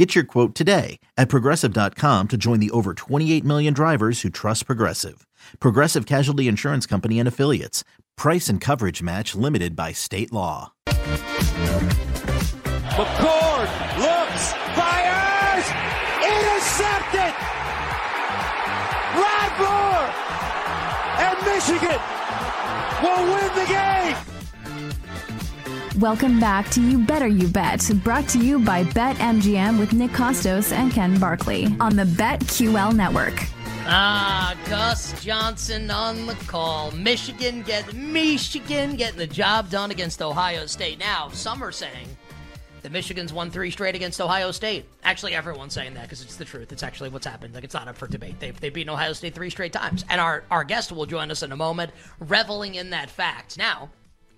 Get 0.00 0.14
your 0.14 0.24
quote 0.24 0.54
today 0.54 0.98
at 1.18 1.28
progressive.com 1.28 2.28
to 2.28 2.38
join 2.38 2.58
the 2.58 2.70
over 2.70 2.94
28 2.94 3.44
million 3.44 3.74
drivers 3.74 4.22
who 4.22 4.30
trust 4.30 4.64
Progressive. 4.64 5.26
Progressive 5.58 6.06
Casualty 6.06 6.48
Insurance 6.48 6.86
Company 6.86 7.18
and 7.18 7.28
Affiliates. 7.28 7.84
Price 8.16 8.48
and 8.48 8.62
coverage 8.62 9.02
match 9.02 9.34
limited 9.34 9.76
by 9.76 9.92
state 9.92 10.32
law. 10.32 10.72
McCord 12.96 13.68
looks, 14.00 14.54
fires, 14.72 15.68
intercepted! 16.24 17.36
Rod 19.20 19.52
Moore! 19.60 20.08
And 21.20 21.36
Michigan 21.44 22.00
will 23.02 23.24
win 23.34 23.52
the 23.54 23.66
game! 23.68 24.29
Welcome 26.00 26.40
back 26.40 26.70
to 26.70 26.80
You 26.80 26.98
Better 26.98 27.26
You 27.26 27.46
Bet, 27.46 27.90
brought 28.02 28.26
to 28.30 28.38
you 28.38 28.58
by 28.58 28.84
BetMGM 28.84 29.78
with 29.78 29.92
Nick 29.92 30.12
Kostos 30.12 30.72
and 30.72 30.90
Ken 30.90 31.20
Barkley 31.20 31.66
on 31.78 31.94
the 31.94 32.04
BetQL 32.04 32.94
network. 32.94 33.34
Ah, 33.84 34.56
Gus 34.64 35.22
Johnson 35.22 35.90
on 35.90 36.24
the 36.24 36.36
call. 36.46 36.90
Michigan 36.92 37.60
get 37.60 37.92
Michigan 37.92 38.96
getting 38.96 39.18
the 39.18 39.26
job 39.26 39.68
done 39.68 39.90
against 39.90 40.22
Ohio 40.22 40.64
State. 40.64 40.98
Now, 40.98 41.28
some 41.28 41.62
are 41.62 41.70
saying 41.70 42.08
that 42.80 42.92
Michigan's 42.92 43.34
won 43.34 43.50
three 43.50 43.70
straight 43.70 43.94
against 43.94 44.22
Ohio 44.22 44.52
State. 44.52 44.86
Actually, 45.04 45.34
everyone's 45.34 45.74
saying 45.74 45.92
that 45.94 46.04
because 46.04 46.22
it's 46.22 46.36
the 46.36 46.46
truth. 46.46 46.72
It's 46.72 46.82
actually 46.82 47.10
what's 47.10 47.26
happened. 47.26 47.52
Like 47.52 47.64
it's 47.64 47.74
not 47.74 47.88
up 47.88 47.98
for 47.98 48.06
debate. 48.06 48.40
They've 48.40 48.58
they've 48.58 48.72
beaten 48.72 48.88
Ohio 48.88 49.12
State 49.12 49.34
three 49.34 49.50
straight 49.50 49.74
times. 49.74 50.06
And 50.08 50.18
our 50.18 50.44
our 50.50 50.64
guest 50.64 50.92
will 50.92 51.04
join 51.04 51.30
us 51.30 51.42
in 51.42 51.52
a 51.52 51.56
moment, 51.56 51.92
reveling 52.20 52.76
in 52.76 52.88
that 52.88 53.10
fact. 53.10 53.58
Now, 53.58 53.90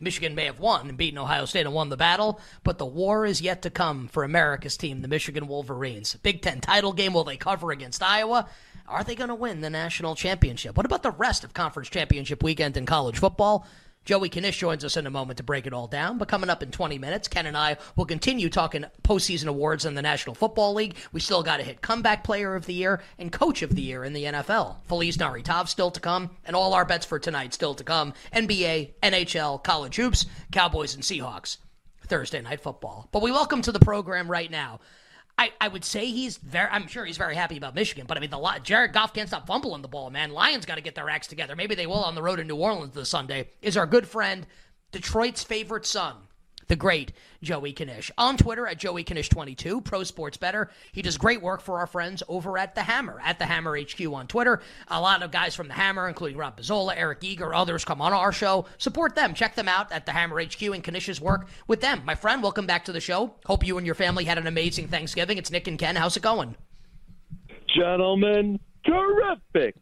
Michigan 0.02 0.34
may 0.34 0.46
have 0.46 0.58
won 0.58 0.88
and 0.88 0.98
beaten 0.98 1.18
Ohio 1.18 1.44
State 1.44 1.64
and 1.64 1.74
won 1.74 1.88
the 1.88 1.96
battle, 1.96 2.40
but 2.64 2.78
the 2.78 2.84
war 2.84 3.24
is 3.24 3.40
yet 3.40 3.62
to 3.62 3.70
come 3.70 4.08
for 4.08 4.24
America's 4.24 4.76
team, 4.76 5.00
the 5.00 5.08
Michigan 5.08 5.46
Wolverines. 5.46 6.16
Big 6.22 6.42
Ten 6.42 6.60
title 6.60 6.92
game 6.92 7.14
will 7.14 7.24
they 7.24 7.36
cover 7.36 7.70
against 7.70 8.02
Iowa? 8.02 8.48
Are 8.88 9.04
they 9.04 9.14
going 9.14 9.28
to 9.28 9.34
win 9.34 9.60
the 9.60 9.70
national 9.70 10.16
championship? 10.16 10.76
What 10.76 10.86
about 10.86 11.04
the 11.04 11.12
rest 11.12 11.44
of 11.44 11.54
conference 11.54 11.88
championship 11.88 12.42
weekend 12.42 12.76
in 12.76 12.84
college 12.84 13.18
football? 13.18 13.66
Joey 14.04 14.28
Knish 14.28 14.58
joins 14.58 14.84
us 14.84 14.96
in 14.96 15.06
a 15.06 15.10
moment 15.10 15.36
to 15.36 15.44
break 15.44 15.66
it 15.66 15.72
all 15.72 15.86
down. 15.86 16.18
But 16.18 16.26
coming 16.26 16.50
up 16.50 16.62
in 16.62 16.72
20 16.72 16.98
minutes, 16.98 17.28
Ken 17.28 17.46
and 17.46 17.56
I 17.56 17.76
will 17.94 18.04
continue 18.04 18.50
talking 18.50 18.84
postseason 19.04 19.46
awards 19.46 19.84
in 19.84 19.94
the 19.94 20.02
National 20.02 20.34
Football 20.34 20.74
League. 20.74 20.96
We 21.12 21.20
still 21.20 21.44
got 21.44 21.58
to 21.58 21.62
hit 21.62 21.82
Comeback 21.82 22.24
Player 22.24 22.56
of 22.56 22.66
the 22.66 22.74
Year 22.74 23.00
and 23.18 23.30
Coach 23.30 23.62
of 23.62 23.76
the 23.76 23.82
Year 23.82 24.02
in 24.02 24.12
the 24.12 24.24
NFL. 24.24 24.82
Feliz 24.84 25.18
Navidad 25.18 25.68
still 25.68 25.92
to 25.92 26.00
come, 26.00 26.30
and 26.44 26.56
all 26.56 26.74
our 26.74 26.84
bets 26.84 27.06
for 27.06 27.20
tonight 27.20 27.54
still 27.54 27.74
to 27.74 27.84
come. 27.84 28.12
NBA, 28.34 28.94
NHL, 29.02 29.62
college 29.62 29.96
hoops, 29.96 30.26
Cowboys 30.50 30.94
and 30.94 31.04
Seahawks. 31.04 31.58
Thursday 32.06 32.42
night 32.42 32.60
football. 32.60 33.08
But 33.12 33.22
we 33.22 33.30
welcome 33.30 33.62
to 33.62 33.72
the 33.72 33.78
program 33.78 34.28
right 34.28 34.50
now. 34.50 34.80
I, 35.38 35.52
I 35.60 35.68
would 35.68 35.84
say 35.84 36.06
he's 36.06 36.36
very. 36.36 36.68
I'm 36.70 36.86
sure 36.86 37.04
he's 37.04 37.16
very 37.16 37.34
happy 37.34 37.56
about 37.56 37.74
Michigan, 37.74 38.06
but 38.06 38.16
I 38.16 38.20
mean, 38.20 38.30
the 38.30 38.60
Jared 38.62 38.92
Goff 38.92 39.14
can't 39.14 39.28
stop 39.28 39.46
fumbling 39.46 39.82
the 39.82 39.88
ball, 39.88 40.10
man. 40.10 40.30
Lions 40.30 40.66
got 40.66 40.76
to 40.76 40.82
get 40.82 40.94
their 40.94 41.08
acts 41.08 41.26
together. 41.26 41.56
Maybe 41.56 41.74
they 41.74 41.86
will 41.86 42.04
on 42.04 42.14
the 42.14 42.22
road 42.22 42.38
in 42.38 42.46
New 42.46 42.56
Orleans 42.56 42.94
this 42.94 43.08
Sunday. 43.08 43.48
Is 43.60 43.76
our 43.76 43.86
good 43.86 44.06
friend 44.06 44.46
Detroit's 44.92 45.42
favorite 45.42 45.86
son, 45.86 46.16
the 46.72 46.76
great 46.76 47.12
Joey 47.42 47.74
Knish. 47.74 48.10
On 48.16 48.38
Twitter 48.38 48.66
at 48.66 48.78
Joey 48.78 49.04
Knish22, 49.04 49.84
Pro 49.84 50.04
Sports 50.04 50.38
Better. 50.38 50.70
He 50.90 51.02
does 51.02 51.18
great 51.18 51.42
work 51.42 51.60
for 51.60 51.78
our 51.78 51.86
friends 51.86 52.22
over 52.28 52.56
at 52.56 52.74
The 52.74 52.80
Hammer, 52.80 53.20
at 53.22 53.38
The 53.38 53.44
Hammer 53.44 53.78
HQ 53.78 54.00
on 54.06 54.26
Twitter. 54.26 54.62
A 54.88 54.98
lot 54.98 55.22
of 55.22 55.30
guys 55.30 55.54
from 55.54 55.68
The 55.68 55.74
Hammer, 55.74 56.08
including 56.08 56.38
Rob 56.38 56.58
Pizzola, 56.58 56.94
Eric 56.96 57.18
Eager, 57.20 57.54
others 57.54 57.84
come 57.84 58.00
on 58.00 58.14
our 58.14 58.32
show. 58.32 58.64
Support 58.78 59.14
them. 59.14 59.34
Check 59.34 59.54
them 59.54 59.68
out 59.68 59.92
at 59.92 60.06
The 60.06 60.12
Hammer 60.12 60.42
HQ 60.42 60.62
and 60.62 60.82
Knish's 60.82 61.20
work 61.20 61.46
with 61.66 61.82
them. 61.82 62.00
My 62.06 62.14
friend, 62.14 62.42
welcome 62.42 62.66
back 62.66 62.86
to 62.86 62.92
the 62.92 63.00
show. 63.00 63.34
Hope 63.44 63.66
you 63.66 63.76
and 63.76 63.84
your 63.84 63.94
family 63.94 64.24
had 64.24 64.38
an 64.38 64.46
amazing 64.46 64.88
Thanksgiving. 64.88 65.36
It's 65.36 65.50
Nick 65.50 65.68
and 65.68 65.78
Ken. 65.78 65.96
How's 65.96 66.16
it 66.16 66.22
going? 66.22 66.56
Gentlemen, 67.76 68.58
terrific 68.86 69.74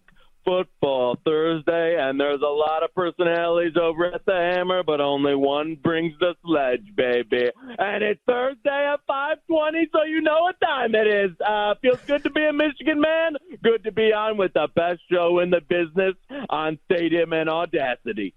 football 0.45 1.17
Thursday, 1.25 1.97
and 1.99 2.21
there's 2.21 2.43
a 2.43 2.47
lot 2.47 2.83
of 2.83 2.95
personalities 2.95 3.77
over 3.81 4.13
at 4.13 4.25
the 4.25 4.33
Hammer, 4.33 4.83
but 4.83 5.01
only 5.01 5.35
one 5.35 5.77
brings 5.83 6.15
the 6.19 6.35
sledge, 6.45 6.85
baby. 6.97 7.51
And 7.79 8.03
it's 8.03 8.21
Thursday 8.27 8.93
at 8.93 9.01
5:20, 9.07 9.89
so 9.93 10.05
you 10.05 10.21
know 10.21 10.43
what 10.43 10.61
time 10.61 10.95
it 10.95 11.07
is. 11.07 11.31
Uh, 11.41 11.75
feels 11.83 12.01
good 12.07 12.23
to 12.25 12.31
be 12.31 12.45
a 12.45 12.53
Michigan 12.53 13.01
man. 13.01 13.37
Good 13.63 13.85
to 13.85 13.93
be 13.93 14.13
on 14.13 14.37
with 14.37 14.53
the 14.55 14.69
best 14.75 15.01
show 15.11 15.41
in 15.41 15.51
the 15.51 15.61
business 15.61 16.15
on 16.49 16.79
Stadium 16.87 17.33
and 17.33 17.49
Audacity. 17.49 18.35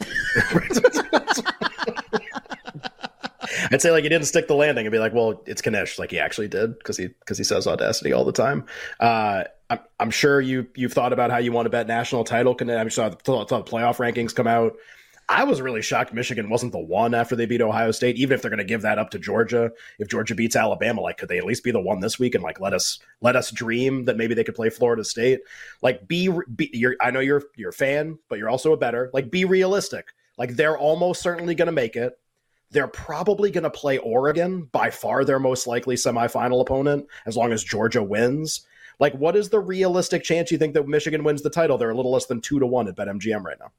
I'd 3.70 3.82
say 3.82 3.90
like 3.90 4.04
he 4.04 4.08
didn't 4.08 4.26
stick 4.26 4.48
the 4.48 4.54
landing 4.54 4.86
and 4.86 4.92
be 4.92 4.98
like, 4.98 5.12
well, 5.12 5.42
it's 5.46 5.62
Knish. 5.64 5.98
Like 5.98 6.10
he 6.10 6.18
actually 6.18 6.48
did 6.48 6.78
because 6.78 6.96
he 6.96 7.08
because 7.08 7.38
he 7.38 7.44
says 7.44 7.66
audacity 7.66 8.12
all 8.12 8.24
the 8.24 8.32
time. 8.32 8.64
Uh, 9.00 9.44
I'm, 9.70 9.78
I'm 10.00 10.10
sure 10.10 10.40
you 10.40 10.66
you've 10.74 10.92
thought 10.92 11.12
about 11.12 11.30
how 11.30 11.38
you 11.38 11.52
want 11.52 11.66
to 11.66 11.70
bet 11.70 11.86
national 11.86 12.24
title. 12.24 12.56
I'm 12.60 12.88
sure 12.88 13.10
the 13.10 13.16
playoff 13.16 13.96
rankings 13.96 14.34
come 14.34 14.46
out. 14.46 14.74
I 15.28 15.44
was 15.44 15.62
really 15.62 15.80
shocked 15.80 16.12
Michigan 16.12 16.50
wasn't 16.50 16.72
the 16.72 16.78
one 16.78 17.14
after 17.14 17.34
they 17.34 17.46
beat 17.46 17.62
Ohio 17.62 17.90
State. 17.92 18.16
Even 18.16 18.34
if 18.34 18.42
they're 18.42 18.50
going 18.50 18.58
to 18.58 18.64
give 18.64 18.82
that 18.82 18.98
up 18.98 19.10
to 19.10 19.18
Georgia, 19.18 19.72
if 19.98 20.08
Georgia 20.08 20.34
beats 20.34 20.54
Alabama, 20.54 21.00
like 21.00 21.16
could 21.16 21.28
they 21.28 21.38
at 21.38 21.44
least 21.44 21.64
be 21.64 21.70
the 21.70 21.80
one 21.80 22.00
this 22.00 22.18
week 22.18 22.34
and 22.34 22.44
like 22.44 22.60
let 22.60 22.74
us 22.74 22.98
let 23.22 23.36
us 23.36 23.50
dream 23.50 24.04
that 24.04 24.16
maybe 24.16 24.34
they 24.34 24.44
could 24.44 24.54
play 24.54 24.68
Florida 24.68 25.04
State? 25.04 25.40
Like 25.80 26.06
be, 26.06 26.28
be 26.54 26.68
you're, 26.74 26.96
I 27.00 27.10
know 27.10 27.20
you're 27.20 27.42
you're 27.56 27.70
a 27.70 27.74
fan, 27.74 28.18
but 28.28 28.38
you're 28.38 28.50
also 28.50 28.72
a 28.72 28.76
better. 28.76 29.10
Like 29.14 29.30
be 29.30 29.44
realistic. 29.46 30.08
Like 30.36 30.56
they're 30.56 30.76
almost 30.76 31.22
certainly 31.22 31.54
going 31.54 31.66
to 31.66 31.72
make 31.72 31.96
it. 31.96 32.18
They're 32.70 32.88
probably 32.88 33.50
going 33.50 33.64
to 33.64 33.70
play 33.70 33.98
Oregon, 33.98 34.64
by 34.72 34.90
far 34.90 35.24
their 35.24 35.38
most 35.38 35.66
likely 35.66 35.94
semifinal 35.94 36.60
opponent, 36.60 37.06
as 37.26 37.36
long 37.36 37.52
as 37.52 37.62
Georgia 37.62 38.02
wins. 38.02 38.66
Like, 38.98 39.14
what 39.14 39.36
is 39.36 39.48
the 39.48 39.60
realistic 39.60 40.22
chance 40.22 40.50
you 40.50 40.58
think 40.58 40.74
that 40.74 40.86
Michigan 40.86 41.24
wins 41.24 41.42
the 41.42 41.50
title? 41.50 41.78
They're 41.78 41.90
a 41.90 41.94
little 41.94 42.12
less 42.12 42.26
than 42.26 42.40
two 42.40 42.58
to 42.58 42.66
one 42.66 42.88
at 42.88 42.96
BetMGM 42.96 43.42
right 43.42 43.58
now. 43.58 43.72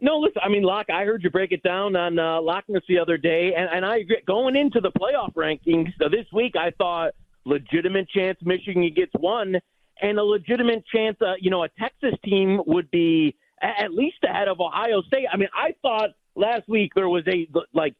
No, 0.00 0.18
listen. 0.18 0.42
I 0.44 0.48
mean, 0.48 0.64
Locke. 0.64 0.90
I 0.90 1.04
heard 1.04 1.22
you 1.22 1.30
break 1.30 1.52
it 1.52 1.62
down 1.62 1.94
on 1.94 2.18
uh, 2.18 2.40
Lockness 2.40 2.82
the 2.88 2.98
other 2.98 3.16
day, 3.16 3.54
and, 3.56 3.68
and 3.72 3.86
I 3.86 3.98
agree. 3.98 4.20
Going 4.26 4.56
into 4.56 4.80
the 4.80 4.90
playoff 4.90 5.32
rankings 5.34 5.92
so 6.00 6.08
this 6.08 6.26
week, 6.32 6.56
I 6.56 6.72
thought 6.72 7.12
legitimate 7.44 8.08
chance 8.08 8.36
Michigan 8.42 8.90
gets 8.94 9.12
one, 9.20 9.56
and 10.00 10.18
a 10.18 10.24
legitimate 10.24 10.84
chance, 10.92 11.16
uh, 11.20 11.34
you 11.40 11.50
know, 11.50 11.62
a 11.62 11.68
Texas 11.78 12.18
team 12.24 12.60
would 12.66 12.90
be 12.90 13.36
at 13.62 13.92
least 13.92 14.16
ahead 14.24 14.48
of 14.48 14.60
Ohio 14.60 15.02
State. 15.02 15.26
I 15.32 15.36
mean, 15.36 15.48
I 15.54 15.72
thought 15.82 16.10
last 16.34 16.68
week 16.68 16.92
there 16.94 17.08
was 17.08 17.24
a 17.26 17.48
like 17.72 17.94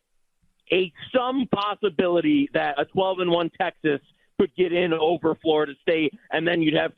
a 0.73 0.93
some 1.15 1.47
possibility 1.53 2.49
that 2.55 2.81
a 2.81 2.85
12 2.87 3.21
and 3.21 3.31
1 3.31 3.51
Texas 3.61 4.01
could 4.41 4.55
get 4.57 4.73
in 4.73 4.93
over 4.93 5.35
Florida 5.37 5.73
State 5.83 6.15
and 6.31 6.47
then 6.47 6.63
you'd 6.63 6.75
have 6.75 6.93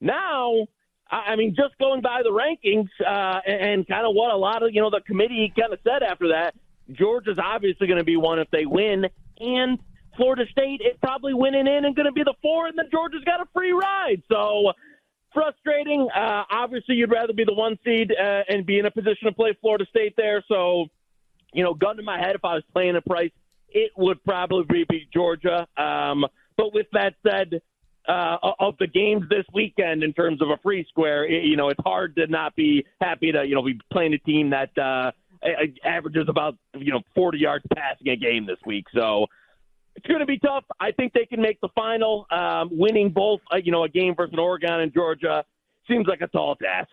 now 0.00 0.66
I 1.10 1.36
mean 1.36 1.54
just 1.54 1.78
going 1.78 2.00
by 2.00 2.22
the 2.22 2.30
rankings 2.30 2.88
uh, 3.04 3.40
and, 3.46 3.70
and 3.70 3.88
kind 3.88 4.06
of 4.06 4.14
what 4.14 4.32
a 4.32 4.36
lot 4.36 4.62
of 4.62 4.70
you 4.72 4.80
know 4.80 4.90
the 4.90 5.00
committee 5.06 5.52
kind 5.58 5.72
of 5.72 5.78
said 5.84 6.02
after 6.02 6.28
that 6.28 6.54
Georgia's 6.92 7.38
obviously 7.42 7.86
going 7.86 7.98
to 7.98 8.04
be 8.04 8.16
one 8.16 8.38
if 8.38 8.50
they 8.50 8.66
win 8.66 9.06
and 9.38 9.78
Florida 10.16 10.44
State 10.50 10.80
is 10.82 10.96
probably 11.00 11.32
winning 11.34 11.66
in 11.66 11.84
and 11.84 11.94
going 11.94 12.06
to 12.06 12.12
be 12.12 12.24
the 12.24 12.34
four 12.42 12.66
and 12.66 12.76
then 12.76 12.86
Georgia's 12.90 13.24
got 13.24 13.40
a 13.40 13.46
free 13.54 13.72
ride. 13.72 14.22
So 14.28 14.72
frustrating. 15.32 16.08
Uh, 16.14 16.44
obviously, 16.50 16.96
you'd 16.96 17.10
rather 17.10 17.32
be 17.32 17.44
the 17.44 17.54
one 17.54 17.78
seed 17.84 18.12
uh, 18.12 18.42
and 18.48 18.66
be 18.66 18.78
in 18.78 18.86
a 18.86 18.90
position 18.90 19.26
to 19.26 19.32
play 19.32 19.56
Florida 19.60 19.86
State 19.88 20.14
there. 20.16 20.42
So, 20.48 20.86
you 21.52 21.64
know, 21.64 21.74
gun 21.74 21.96
to 21.96 22.02
my 22.02 22.18
head, 22.18 22.34
if 22.34 22.44
I 22.44 22.54
was 22.54 22.64
playing 22.72 22.96
a 22.96 23.02
price, 23.02 23.32
it 23.68 23.92
would 23.96 24.22
probably 24.24 24.84
be 24.88 25.08
Georgia. 25.12 25.66
Um, 25.76 26.26
but 26.56 26.74
with 26.74 26.86
that 26.92 27.14
said, 27.26 27.60
uh, 28.08 28.36
of 28.58 28.76
the 28.78 28.86
games 28.86 29.24
this 29.28 29.44
weekend 29.52 30.02
in 30.02 30.12
terms 30.12 30.42
of 30.42 30.48
a 30.48 30.56
free 30.62 30.84
square, 30.88 31.24
it, 31.24 31.44
you 31.44 31.56
know, 31.56 31.68
it's 31.68 31.80
hard 31.84 32.16
to 32.16 32.26
not 32.26 32.56
be 32.56 32.84
happy 33.00 33.30
to, 33.30 33.44
you 33.44 33.54
know, 33.54 33.62
be 33.62 33.78
playing 33.92 34.14
a 34.14 34.18
team 34.18 34.50
that 34.50 34.76
uh, 34.78 35.12
averages 35.84 36.24
about, 36.28 36.56
you 36.76 36.92
know, 36.92 37.00
40 37.14 37.38
yards 37.38 37.64
passing 37.74 38.08
a 38.08 38.16
game 38.16 38.46
this 38.46 38.58
week. 38.66 38.86
So, 38.94 39.26
it's 39.96 40.06
going 40.06 40.20
to 40.20 40.26
be 40.26 40.38
tough. 40.38 40.64
I 40.78 40.92
think 40.92 41.12
they 41.12 41.26
can 41.26 41.40
make 41.40 41.60
the 41.60 41.68
final. 41.74 42.26
Um, 42.30 42.70
winning 42.72 43.10
both, 43.10 43.40
uh, 43.52 43.56
you 43.56 43.72
know, 43.72 43.84
a 43.84 43.88
game 43.88 44.14
versus 44.14 44.34
Oregon 44.38 44.80
and 44.80 44.92
Georgia 44.92 45.44
seems 45.88 46.06
like 46.06 46.20
a 46.20 46.28
tall 46.28 46.56
task. 46.56 46.92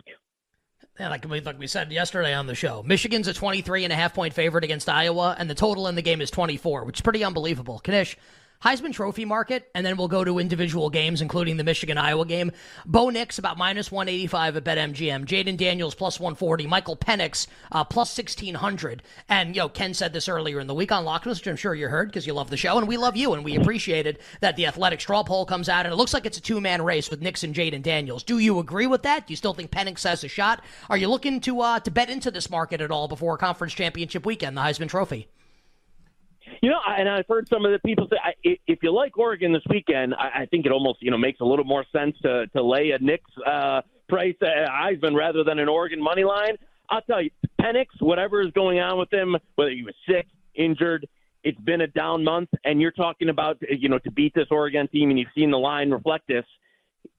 Yeah, 0.98 1.10
like 1.10 1.28
we, 1.28 1.40
like 1.40 1.58
we 1.58 1.68
said 1.68 1.92
yesterday 1.92 2.34
on 2.34 2.46
the 2.46 2.56
show, 2.56 2.82
Michigan's 2.82 3.28
a 3.28 3.32
23 3.32 3.84
and 3.84 3.92
a 3.92 3.96
half 3.96 4.14
point 4.14 4.34
favorite 4.34 4.64
against 4.64 4.88
Iowa, 4.88 5.36
and 5.38 5.48
the 5.48 5.54
total 5.54 5.86
in 5.86 5.94
the 5.94 6.02
game 6.02 6.20
is 6.20 6.30
24, 6.30 6.84
which 6.84 6.98
is 6.98 7.02
pretty 7.02 7.22
unbelievable. 7.22 7.80
Knish, 7.86 8.16
Heisman 8.64 8.92
Trophy 8.92 9.24
market, 9.24 9.70
and 9.72 9.86
then 9.86 9.96
we'll 9.96 10.08
go 10.08 10.24
to 10.24 10.40
individual 10.40 10.90
games, 10.90 11.22
including 11.22 11.58
the 11.58 11.64
Michigan 11.64 11.96
Iowa 11.96 12.26
game. 12.26 12.50
Bo 12.84 13.08
Nix 13.08 13.38
about 13.38 13.56
minus 13.56 13.92
185 13.92 14.56
at 14.56 14.64
BetMGM. 14.64 15.26
Jayden 15.26 15.56
Daniels 15.56 15.94
plus 15.94 16.18
140. 16.18 16.66
Michael 16.66 16.96
Penix 16.96 17.46
uh, 17.70 17.84
plus 17.84 18.18
1600. 18.18 19.04
And, 19.28 19.54
yo, 19.54 19.68
Ken 19.68 19.94
said 19.94 20.12
this 20.12 20.28
earlier 20.28 20.58
in 20.58 20.66
the 20.66 20.74
week 20.74 20.90
on 20.90 21.04
Lockness, 21.04 21.38
which 21.38 21.46
I'm 21.46 21.54
sure 21.54 21.72
you 21.72 21.86
heard 21.86 22.08
because 22.08 22.26
you 22.26 22.32
love 22.32 22.50
the 22.50 22.56
show, 22.56 22.78
and 22.78 22.88
we 22.88 22.96
love 22.96 23.16
you, 23.16 23.32
and 23.34 23.44
we 23.44 23.54
appreciated 23.54 24.18
that 24.40 24.56
the 24.56 24.66
athletic 24.66 25.00
straw 25.00 25.22
poll 25.22 25.46
comes 25.46 25.68
out, 25.68 25.86
and 25.86 25.92
it 25.92 25.96
looks 25.96 26.12
like 26.12 26.26
it's 26.26 26.38
a 26.38 26.42
two 26.42 26.60
man 26.60 26.82
race 26.82 27.10
with 27.10 27.22
Nix 27.22 27.44
and 27.44 27.54
Jayden 27.54 27.82
Daniels. 27.82 28.24
Do 28.24 28.38
you 28.38 28.58
agree 28.58 28.88
with 28.88 29.04
that? 29.04 29.28
Do 29.28 29.32
you 29.32 29.36
still 29.36 29.54
think 29.54 29.70
Penix 29.70 30.02
has 30.02 30.24
a 30.24 30.28
shot? 30.28 30.64
Are 30.90 30.96
you 30.96 31.06
looking 31.06 31.40
to, 31.42 31.60
uh, 31.60 31.78
to 31.78 31.92
bet 31.92 32.10
into 32.10 32.32
this 32.32 32.50
market 32.50 32.80
at 32.80 32.90
all 32.90 33.06
before 33.06 33.38
conference 33.38 33.72
championship 33.72 34.26
weekend, 34.26 34.56
the 34.56 34.62
Heisman 34.62 34.88
Trophy? 34.88 35.28
You 36.62 36.70
know, 36.70 36.80
and 36.86 37.08
I've 37.08 37.26
heard 37.28 37.48
some 37.48 37.64
of 37.64 37.72
the 37.72 37.78
people 37.80 38.08
say 38.10 38.58
if 38.66 38.82
you 38.82 38.92
like 38.92 39.16
Oregon 39.16 39.52
this 39.52 39.62
weekend, 39.68 40.14
I 40.14 40.46
think 40.50 40.66
it 40.66 40.72
almost 40.72 40.98
you 41.02 41.10
know 41.10 41.18
makes 41.18 41.40
a 41.40 41.44
little 41.44 41.64
more 41.64 41.84
sense 41.92 42.16
to 42.22 42.46
to 42.48 42.62
lay 42.62 42.90
a 42.90 42.98
Nix 42.98 43.24
uh, 43.46 43.82
price 44.08 44.36
at 44.42 44.68
Heisman 44.68 45.14
rather 45.14 45.44
than 45.44 45.58
an 45.58 45.68
Oregon 45.68 46.02
money 46.02 46.24
line. 46.24 46.56
I'll 46.90 47.02
tell 47.02 47.22
you, 47.22 47.30
Penix, 47.60 47.86
whatever 48.00 48.40
is 48.40 48.50
going 48.52 48.80
on 48.80 48.98
with 48.98 49.12
him, 49.12 49.36
whether 49.56 49.70
he 49.70 49.82
was 49.82 49.94
sick, 50.08 50.26
injured, 50.54 51.06
it's 51.44 51.60
been 51.60 51.82
a 51.82 51.86
down 51.86 52.24
month, 52.24 52.48
and 52.64 52.80
you're 52.80 52.92
talking 52.92 53.28
about 53.28 53.58
you 53.68 53.88
know 53.88 53.98
to 54.00 54.10
beat 54.10 54.34
this 54.34 54.48
Oregon 54.50 54.88
team, 54.88 55.10
and 55.10 55.18
you've 55.18 55.28
seen 55.34 55.50
the 55.50 55.58
line 55.58 55.90
reflect 55.90 56.26
this. 56.28 56.44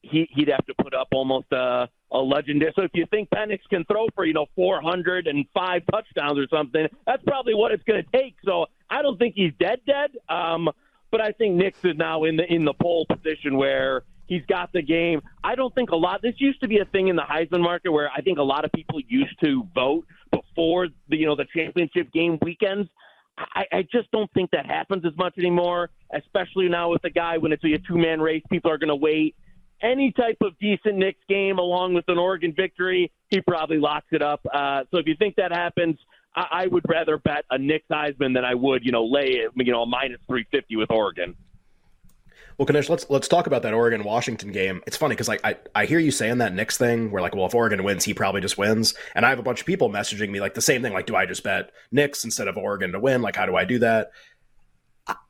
He, 0.01 0.29
he'd 0.31 0.49
have 0.49 0.65
to 0.65 0.73
put 0.81 0.93
up 0.93 1.09
almost 1.13 1.47
a, 1.51 1.89
a 2.11 2.17
legendary. 2.17 2.71
So 2.75 2.83
if 2.83 2.91
you 2.93 3.05
think 3.11 3.29
Penix 3.29 3.59
can 3.69 3.85
throw 3.85 4.07
for 4.15 4.25
you 4.25 4.33
know 4.33 4.47
405 4.55 5.81
touchdowns 5.91 6.37
or 6.37 6.47
something, 6.49 6.87
that's 7.05 7.23
probably 7.23 7.53
what 7.53 7.71
it's 7.71 7.83
going 7.83 8.03
to 8.03 8.17
take. 8.17 8.35
So 8.43 8.65
I 8.89 9.01
don't 9.01 9.17
think 9.17 9.35
he's 9.35 9.53
dead 9.59 9.79
dead. 9.85 10.11
Um, 10.27 10.69
but 11.11 11.21
I 11.21 11.31
think 11.31 11.55
Nix 11.55 11.83
is 11.83 11.95
now 11.97 12.23
in 12.23 12.37
the 12.37 12.51
in 12.51 12.65
the 12.65 12.73
pole 12.73 13.05
position 13.05 13.57
where 13.57 14.03
he's 14.27 14.45
got 14.47 14.71
the 14.71 14.81
game. 14.81 15.21
I 15.43 15.55
don't 15.55 15.73
think 15.73 15.89
a 15.89 15.95
lot. 15.95 16.21
This 16.21 16.35
used 16.37 16.61
to 16.61 16.67
be 16.67 16.79
a 16.79 16.85
thing 16.85 17.07
in 17.07 17.15
the 17.15 17.23
Heisman 17.23 17.61
market 17.61 17.91
where 17.91 18.09
I 18.15 18.21
think 18.21 18.37
a 18.37 18.43
lot 18.43 18.63
of 18.65 18.71
people 18.71 18.99
used 19.07 19.39
to 19.43 19.67
vote 19.73 20.05
before 20.31 20.87
the 21.09 21.17
you 21.17 21.25
know 21.25 21.35
the 21.35 21.47
championship 21.53 22.11
game 22.11 22.37
weekends. 22.41 22.89
I, 23.37 23.65
I 23.71 23.81
just 23.83 24.11
don't 24.11 24.31
think 24.33 24.51
that 24.51 24.65
happens 24.65 25.05
as 25.05 25.15
much 25.17 25.33
anymore, 25.37 25.89
especially 26.13 26.67
now 26.67 26.91
with 26.91 27.01
the 27.01 27.09
guy 27.09 27.37
when 27.37 27.51
it's 27.51 27.63
a 27.63 27.77
two 27.87 27.97
man 27.97 28.19
race. 28.19 28.43
People 28.49 28.71
are 28.71 28.77
going 28.77 28.89
to 28.89 28.95
wait. 28.95 29.35
Any 29.81 30.11
type 30.11 30.37
of 30.41 30.57
decent 30.59 30.97
Nix 30.97 31.17
game 31.29 31.57
along 31.57 31.93
with 31.93 32.05
an 32.07 32.17
Oregon 32.17 32.53
victory, 32.55 33.11
he 33.29 33.41
probably 33.41 33.77
locks 33.77 34.07
it 34.11 34.21
up. 34.21 34.41
Uh, 34.51 34.83
so 34.91 34.97
if 34.97 35.07
you 35.07 35.15
think 35.17 35.35
that 35.35 35.51
happens, 35.51 35.97
I, 36.35 36.47
I 36.51 36.67
would 36.67 36.83
rather 36.87 37.17
bet 37.17 37.45
a 37.49 37.57
Nix 37.57 37.85
Heisman 37.89 38.33
than 38.33 38.43
I 38.43 38.55
would, 38.55 38.83
you 38.83 38.91
know, 38.91 39.05
lay 39.05 39.45
you 39.55 39.71
know 39.71 39.83
a 39.83 39.85
minus 39.85 40.19
three 40.27 40.45
fifty 40.51 40.75
with 40.75 40.91
Oregon. 40.91 41.35
Well, 42.57 42.67
Knish, 42.69 42.89
let's 42.89 43.09
let's 43.09 43.29
talk 43.29 43.47
about 43.47 43.61
that 43.63 43.73
Oregon 43.73 44.03
Washington 44.03 44.51
game. 44.51 44.81
It's 44.85 44.97
funny 44.97 45.15
because 45.15 45.29
like 45.29 45.39
I, 45.45 45.55
I 45.73 45.85
hear 45.85 45.97
you 45.97 46.11
saying 46.11 46.39
that 46.39 46.53
Nix 46.53 46.77
thing 46.77 47.09
where 47.09 47.21
like, 47.21 47.33
well, 47.33 47.45
if 47.45 47.55
Oregon 47.55 47.85
wins, 47.85 48.03
he 48.03 48.13
probably 48.13 48.41
just 48.41 48.57
wins. 48.57 48.93
And 49.15 49.25
I 49.25 49.29
have 49.29 49.39
a 49.39 49.43
bunch 49.43 49.61
of 49.61 49.65
people 49.65 49.89
messaging 49.89 50.29
me 50.29 50.41
like 50.41 50.55
the 50.55 50.61
same 50.61 50.81
thing, 50.81 50.91
like, 50.91 51.05
do 51.05 51.15
I 51.15 51.25
just 51.25 51.41
bet 51.41 51.71
Nix 51.89 52.25
instead 52.25 52.49
of 52.49 52.57
Oregon 52.57 52.91
to 52.91 52.99
win? 52.99 53.21
Like, 53.21 53.37
how 53.37 53.45
do 53.45 53.55
I 53.55 53.63
do 53.63 53.79
that? 53.79 54.11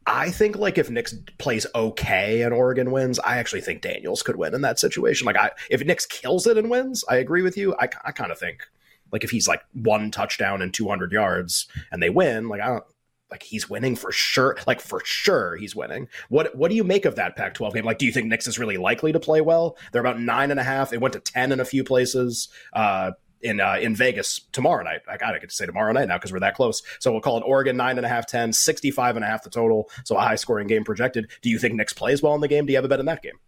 I 0.05 0.31
think 0.31 0.57
like 0.57 0.77
if 0.77 0.89
Nix 0.89 1.13
plays 1.37 1.67
okay 1.75 2.41
and 2.41 2.53
Oregon 2.53 2.91
wins, 2.91 3.19
I 3.19 3.37
actually 3.37 3.61
think 3.61 3.81
Daniels 3.81 4.23
could 4.23 4.37
win 4.37 4.55
in 4.55 4.61
that 4.61 4.79
situation. 4.79 5.25
Like 5.25 5.37
I, 5.37 5.51
if 5.69 5.85
Nix 5.85 6.05
kills 6.05 6.47
it 6.47 6.57
and 6.57 6.69
wins, 6.69 7.03
I 7.07 7.17
agree 7.17 7.41
with 7.41 7.55
you. 7.57 7.75
I, 7.79 7.89
I 8.03 8.11
kind 8.11 8.31
of 8.31 8.39
think 8.39 8.67
like 9.11 9.23
if 9.23 9.29
he's 9.29 9.47
like 9.47 9.61
one 9.73 10.11
touchdown 10.11 10.61
and 10.61 10.73
200 10.73 11.11
yards 11.11 11.67
and 11.91 12.01
they 12.01 12.09
win, 12.09 12.49
like 12.49 12.61
I 12.61 12.67
don't 12.67 12.83
like 13.31 13.43
he's 13.43 13.69
winning 13.69 13.95
for 13.95 14.11
sure. 14.11 14.57
Like 14.65 14.81
for 14.81 15.01
sure 15.05 15.55
he's 15.55 15.75
winning. 15.75 16.07
What 16.29 16.55
what 16.55 16.69
do 16.69 16.75
you 16.75 16.83
make 16.83 17.05
of 17.05 17.15
that 17.15 17.35
Pac-12 17.35 17.73
game? 17.73 17.85
Like, 17.85 17.99
do 17.99 18.05
you 18.05 18.11
think 18.11 18.27
Nix 18.27 18.47
is 18.47 18.59
really 18.59 18.77
likely 18.77 19.11
to 19.11 19.19
play 19.19 19.41
well? 19.41 19.77
They're 19.91 20.01
about 20.01 20.19
nine 20.19 20.51
and 20.51 20.59
a 20.59 20.63
half. 20.63 20.89
They 20.89 20.97
went 20.97 21.13
to 21.13 21.19
ten 21.19 21.51
in 21.51 21.59
a 21.59 21.65
few 21.65 21.83
places. 21.83 22.49
Uh, 22.73 23.11
in 23.41 23.59
uh, 23.59 23.77
in 23.81 23.95
Vegas 23.95 24.41
tomorrow 24.51 24.83
night. 24.83 25.01
I 25.07 25.17
gotta 25.17 25.39
get 25.39 25.49
to 25.49 25.55
say 25.55 25.65
tomorrow 25.65 25.91
night 25.91 26.07
now 26.07 26.17
because 26.17 26.31
we're 26.31 26.39
that 26.39 26.55
close. 26.55 26.81
So 26.99 27.11
we'll 27.11 27.21
call 27.21 27.37
it 27.37 27.43
Oregon 27.45 27.77
nine 27.77 27.97
and 27.97 28.05
a 28.05 28.09
half, 28.09 28.25
10, 28.25 28.53
65 28.53 29.15
and 29.15 29.25
a 29.25 29.27
half 29.27 29.43
the 29.43 29.49
total. 29.49 29.89
So 30.03 30.15
a 30.17 30.21
high 30.21 30.35
scoring 30.35 30.67
game 30.67 30.83
projected. 30.83 31.29
Do 31.41 31.49
you 31.49 31.59
think 31.59 31.75
Nix 31.75 31.93
plays 31.93 32.21
well 32.21 32.35
in 32.35 32.41
the 32.41 32.47
game? 32.47 32.65
Do 32.65 32.71
you 32.71 32.77
have 32.77 32.85
a 32.85 32.89
bet 32.89 32.99
in 32.99 33.05
that 33.05 33.21
game? 33.21 33.39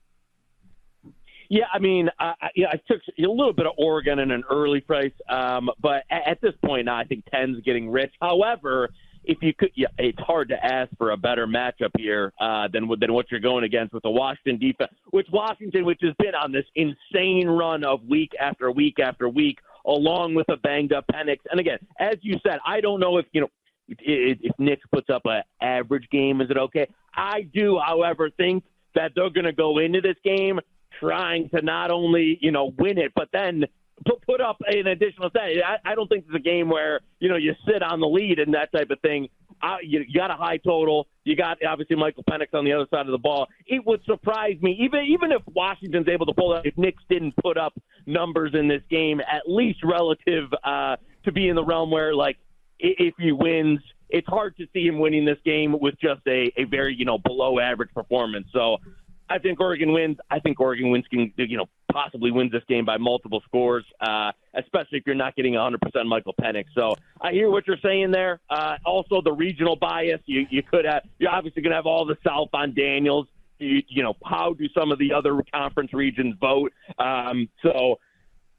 Yeah, 1.50 1.66
I 1.74 1.80
mean, 1.80 2.10
I, 2.18 2.34
yeah, 2.56 2.68
I 2.70 2.80
took 2.88 3.02
a 3.20 3.22
little 3.24 3.52
bit 3.52 3.66
of 3.66 3.74
Oregon 3.78 4.20
in 4.20 4.32
an 4.32 4.46
early 4.50 4.80
price, 4.80 5.12
um, 5.28 5.70
but 5.82 6.04
at, 6.10 6.26
at 6.26 6.42
this 6.42 6.54
point 6.64 6.88
I 6.88 7.04
think 7.04 7.26
10's 7.34 7.62
getting 7.66 7.90
rich. 7.90 8.14
However, 8.22 8.90
if 9.24 9.38
you 9.42 9.54
could, 9.54 9.72
yeah, 9.76 9.88
it's 9.98 10.20
hard 10.20 10.50
to 10.50 10.66
ask 10.66 10.90
for 10.98 11.12
a 11.12 11.18
better 11.18 11.46
matchup 11.48 11.92
here 11.98 12.34
uh, 12.40 12.68
than 12.72 12.88
than 13.00 13.14
what 13.14 13.30
you're 13.30 13.40
going 13.40 13.64
against 13.64 13.94
with 13.94 14.04
the 14.04 14.10
Washington 14.10 14.60
defense, 14.60 14.94
which 15.12 15.28
Washington, 15.32 15.86
which 15.86 16.00
has 16.02 16.14
been 16.18 16.34
on 16.36 16.52
this 16.52 16.66
insane 16.76 17.48
run 17.48 17.84
of 17.84 18.02
week 18.08 18.32
after 18.40 18.72
week 18.72 19.00
after 19.00 19.30
week, 19.30 19.60
along 19.86 20.36
with 20.36 20.50
a 20.50 20.57
banged 20.57 20.94
up 20.94 21.06
Penix. 21.12 21.38
And 21.50 21.60
again, 21.60 21.80
as 22.00 22.16
you 22.22 22.38
said, 22.45 22.60
I 22.66 22.81
don't 22.81 23.00
know 23.00 23.18
if 23.18 23.25
you 23.31 23.42
know 23.42 23.50
if, 23.88 24.51
Nix 24.57 24.81
puts 24.92 25.10
up 25.10 25.24
an 25.25 25.44
average 25.62 26.07
game, 26.12 26.42
is 26.42 26.50
it 26.50 26.57
okay? 26.57 26.88
I 27.16 27.42
do, 27.54 27.80
however, 27.86 28.30
think 28.30 28.63
that 28.95 29.12
they're 29.16 29.30
going 29.30 29.45
to 29.45 29.54
go 29.54 29.80
into 29.80 30.01
this 30.01 30.18
game 30.24 30.60
trying 31.00 31.50
to 31.50 31.62
not 31.62 31.92
only 31.92 32.38
you 32.42 32.51
know 32.51 32.74
win 32.78 32.98
it, 32.98 33.12
but 33.16 33.30
then 33.33 33.66
put 34.28 34.42
up 34.42 34.57
an 34.66 34.88
additional 34.88 35.30
set. 35.31 35.44
I, 35.63 35.92
I 35.92 35.95
don't 35.95 36.07
think 36.07 36.25
it's 36.28 36.36
a 36.36 36.39
game 36.39 36.69
where 36.69 37.01
you 37.19 37.30
know 37.30 37.38
you 37.38 37.54
sit 37.68 37.83
on 37.83 38.00
the 38.00 38.07
lead 38.07 38.39
and 38.39 38.54
that 38.54 38.72
type 38.72 38.89
of 38.89 39.00
thing. 39.01 39.30
Uh, 39.62 39.78
you, 39.84 40.04
you 40.08 40.19
got 40.19 40.31
a 40.31 40.36
high 40.36 40.58
total. 40.58 41.08
You 41.24 41.36
got 41.36 41.58
obviously 41.63 41.96
Michael 41.96 42.24
Penix 42.24 42.54
on 42.54 42.66
the 42.66 42.74
other 42.74 42.88
side 42.90 43.06
of 43.06 43.12
the 43.12 43.18
ball. 43.18 43.48
It 43.68 43.86
would 43.86 44.04
surprise 44.06 44.58
me, 44.62 44.78
even 44.81 45.06
even 45.06 45.31
if 45.31 45.42
Washington's 45.54 46.08
able 46.08 46.25
to 46.25 46.34
pull 46.34 46.54
out. 46.54 46.66
If 46.66 46.78
Nix 46.78 47.02
didn't 47.10 47.36
put 47.38 47.58
up 47.58 47.74
numbers 48.06 48.54
in 48.54 48.68
this 48.68 48.81
game, 48.90 49.19
at 49.19 49.44
least 49.48 49.80
relative 49.84 50.50
uh, 50.63 50.96
to 51.24 51.31
be 51.31 51.50
in 51.50 51.56
the 51.56 51.63
realm 51.63 51.92
where 51.92 52.16
like 52.16 52.38
if 52.80 53.13
he 53.19 53.31
wins, 53.31 53.80
it's 54.10 54.28
hard 54.28 54.58
to 54.58 54.66
see 54.74 54.88
him 54.88 55.00
winning 55.00 55.25
this 55.25 55.38
game 55.46 55.75
with 55.80 55.96
just 56.02 56.22
a, 56.28 56.52
a 56.57 56.64
very 56.66 56.96
you 56.96 57.06
know 57.06 57.18
below 57.19 57.60
average 57.60 57.94
performance. 57.94 58.48
So 58.52 58.78
I 59.30 59.40
think 59.40 59.60
Oregon 59.60 59.94
wins. 59.94 60.18
I 60.30 60.40
think 60.40 60.60
Oregon 60.60 60.90
wins 60.90 61.06
can 61.10 61.31
you 61.38 61.57
know 61.57 61.68
possibly 61.92 62.32
wins 62.32 62.52
this 62.52 62.64
game 62.68 62.86
by 62.86 62.98
multiple 62.98 63.42
scores, 63.46 63.86
uh, 64.00 64.32
especially 64.54 64.98
if 65.00 65.04
you're 65.06 65.16
not 65.16 65.36
getting 65.36 65.54
100% 65.54 65.78
Michael 66.06 66.34
Penix. 66.40 66.66
So 66.76 66.96
I 67.20 67.32
hear 67.32 67.50
what 67.50 67.68
you're 67.68 67.78
saying 67.84 68.12
there. 68.12 68.40
Uh, 68.50 68.78
also, 68.86 69.22
the 69.22 69.34
regional 69.34 69.76
bias. 69.76 70.22
You 70.26 70.46
you 70.50 70.64
could 70.64 70.86
have. 70.86 71.04
You're 71.20 71.32
obviously 71.32 71.62
going 71.62 71.72
to 71.72 71.76
have 71.76 71.86
all 71.86 72.06
the 72.06 72.18
South 72.26 72.50
on 72.54 72.74
Daniels. 72.74 73.28
You, 73.60 73.82
you 73.88 74.04
know 74.04 74.16
how 74.26 74.54
do 74.54 74.68
some 74.76 74.92
of 74.92 75.00
the 75.00 75.14
other 75.14 75.42
conference 75.54 75.94
regions 75.94 76.36
vote? 76.40 76.74
Um, 76.98 77.50
so. 77.62 78.00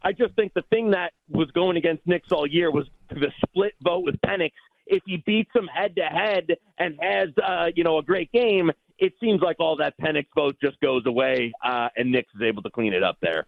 I 0.04 0.10
just 0.10 0.34
think 0.34 0.52
the 0.52 0.62
thing 0.62 0.90
that 0.90 1.12
was 1.28 1.48
going 1.52 1.76
against 1.76 2.04
Nix 2.08 2.32
all 2.32 2.44
year 2.44 2.72
was 2.72 2.86
the 3.08 3.30
split 3.46 3.74
vote 3.84 4.04
with 4.04 4.16
Penix. 4.26 4.50
If 4.84 5.00
he 5.06 5.18
beats 5.18 5.50
him 5.54 5.68
head 5.72 5.94
to 5.94 6.02
head 6.02 6.56
and 6.76 6.98
has, 7.00 7.28
uh, 7.40 7.66
you 7.76 7.84
know, 7.84 7.98
a 7.98 8.02
great 8.02 8.32
game, 8.32 8.72
it 9.02 9.14
seems 9.20 9.40
like 9.42 9.56
all 9.58 9.76
that 9.76 9.98
Penix 10.00 10.26
vote 10.34 10.56
just 10.62 10.80
goes 10.80 11.02
away, 11.06 11.52
uh, 11.64 11.88
and 11.96 12.12
Nix 12.12 12.28
is 12.36 12.40
able 12.40 12.62
to 12.62 12.70
clean 12.70 12.94
it 12.94 13.02
up 13.02 13.18
there. 13.20 13.44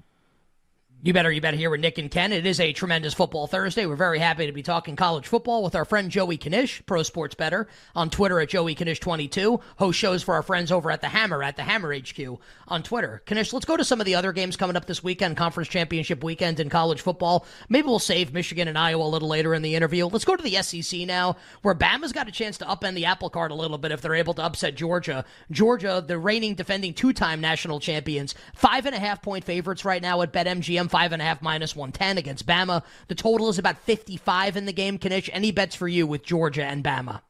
You 1.04 1.12
better, 1.12 1.30
you 1.30 1.42
better 1.42 1.58
hear 1.58 1.68
with 1.68 1.80
Nick 1.80 1.98
and 1.98 2.10
Ken. 2.10 2.32
It 2.32 2.46
is 2.46 2.58
a 2.58 2.72
tremendous 2.72 3.12
football 3.12 3.46
Thursday. 3.46 3.84
We're 3.84 3.94
very 3.94 4.18
happy 4.18 4.46
to 4.46 4.52
be 4.52 4.62
talking 4.62 4.96
college 4.96 5.28
football 5.28 5.62
with 5.62 5.74
our 5.74 5.84
friend 5.84 6.10
Joey 6.10 6.38
Knish, 6.38 6.80
Pro 6.86 7.02
Sports 7.02 7.34
Better, 7.34 7.68
on 7.94 8.08
Twitter 8.08 8.40
at 8.40 8.48
Joey 8.48 8.74
Knish22. 8.74 9.60
Host 9.76 9.98
shows 9.98 10.22
for 10.22 10.32
our 10.32 10.42
friends 10.42 10.72
over 10.72 10.90
at 10.90 11.02
the 11.02 11.08
Hammer 11.08 11.42
at 11.42 11.56
the 11.56 11.62
Hammer 11.62 11.94
HQ 11.94 12.40
on 12.68 12.82
Twitter. 12.82 13.22
Knish, 13.28 13.52
let's 13.52 13.66
go 13.66 13.76
to 13.76 13.84
some 13.84 14.00
of 14.00 14.06
the 14.06 14.14
other 14.14 14.32
games 14.32 14.56
coming 14.56 14.76
up 14.76 14.86
this 14.86 15.04
weekend, 15.04 15.36
conference 15.36 15.68
championship 15.68 16.24
weekend 16.24 16.58
in 16.58 16.70
college 16.70 17.02
football. 17.02 17.44
Maybe 17.68 17.86
we'll 17.86 17.98
save 17.98 18.32
Michigan 18.32 18.66
and 18.66 18.78
Iowa 18.78 19.04
a 19.04 19.06
little 19.06 19.28
later 19.28 19.52
in 19.52 19.60
the 19.60 19.74
interview. 19.74 20.06
Let's 20.06 20.24
go 20.24 20.36
to 20.36 20.42
the 20.42 20.62
SEC 20.62 21.00
now, 21.00 21.36
where 21.60 21.74
Bama's 21.74 22.12
got 22.12 22.28
a 22.28 22.32
chance 22.32 22.56
to 22.56 22.64
upend 22.64 22.94
the 22.94 23.04
apple 23.04 23.28
cart 23.28 23.50
a 23.50 23.54
little 23.54 23.76
bit 23.76 23.92
if 23.92 24.00
they're 24.00 24.14
able 24.14 24.32
to 24.32 24.42
upset 24.42 24.74
Georgia. 24.74 25.26
Georgia, 25.50 26.02
the 26.06 26.16
reigning 26.16 26.54
defending 26.54 26.94
two-time 26.94 27.42
national 27.42 27.78
champions, 27.78 28.34
five 28.54 28.86
and 28.86 28.94
a 28.94 28.98
half 28.98 29.20
point 29.20 29.44
favorites 29.44 29.84
right 29.84 30.00
now 30.00 30.22
at 30.22 30.32
BetMGM, 30.32 30.93
five 30.94 31.10
and 31.10 31.20
a 31.20 31.24
half 31.24 31.42
minus 31.42 31.74
110 31.74 32.18
against 32.18 32.46
Bama. 32.46 32.84
The 33.08 33.16
total 33.16 33.48
is 33.48 33.58
about 33.58 33.78
55 33.78 34.56
in 34.56 34.64
the 34.64 34.72
game. 34.72 34.96
Knish, 34.96 35.28
any 35.32 35.50
bets 35.50 35.74
for 35.74 35.88
you 35.88 36.06
with 36.06 36.22
Georgia 36.22 36.64
and 36.64 36.84
Bama? 36.84 37.22